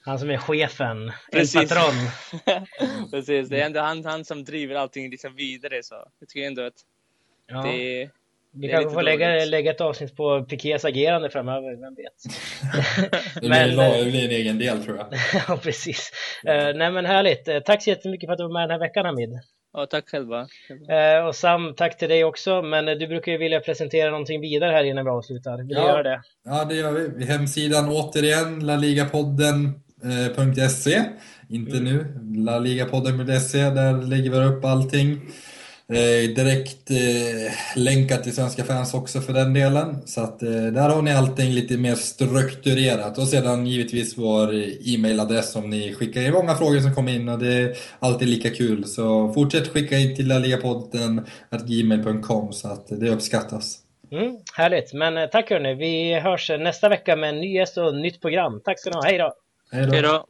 [0.05, 1.55] han som är chefen, Precis.
[1.55, 1.93] en patron.
[3.11, 5.83] Precis, det är ändå han, han som driver allting liksom vidare.
[5.83, 6.73] Så jag tycker ändå att
[7.47, 7.61] ja.
[7.63, 8.09] det,
[8.53, 12.13] vi kanske får lägga, lägga ett avsnitt på Pikés agerande framöver, vem vet?
[13.41, 15.07] det, men, blir, det blir en egen del tror jag.
[15.47, 16.11] ja, precis.
[16.47, 17.47] Uh, nej men härligt.
[17.47, 19.29] Uh, tack så jättemycket för att du var med den här veckan Hamid.
[19.73, 20.41] Ja, tack själva.
[20.69, 22.61] Uh, och Sam, tack till dig också.
[22.61, 25.57] Men du brukar ju vilja presentera någonting vidare här innan vi avslutar.
[25.57, 25.81] Vill ja.
[25.81, 26.21] du göra det?
[26.45, 27.25] Ja, det gör vi.
[27.25, 28.67] Hemsidan återigen,
[30.05, 31.03] laligapodden.se.
[31.49, 31.83] Inte mm.
[31.83, 32.05] nu,
[32.43, 33.69] laligapodden.se.
[33.69, 35.21] Där lägger vi upp allting.
[35.89, 36.95] Eh, direkt eh,
[37.75, 40.01] länkat till svenska fans också för den delen.
[40.05, 43.17] Så att eh, där har ni allting lite mer strukturerat.
[43.17, 44.53] Och sedan givetvis vår
[44.87, 48.49] e-mailadress om ni skickar in många frågor som kommer in och det är alltid lika
[48.49, 48.85] kul.
[48.85, 53.79] Så fortsätt skicka in till laligapodden.gmail.com så att det uppskattas.
[54.11, 55.73] Mm, härligt, men eh, tack hörni.
[55.73, 58.61] Vi hörs nästa vecka med en ny gäst och nytt program.
[58.63, 59.33] Tack ska ni ha, hej då!
[59.71, 60.25] Hej då!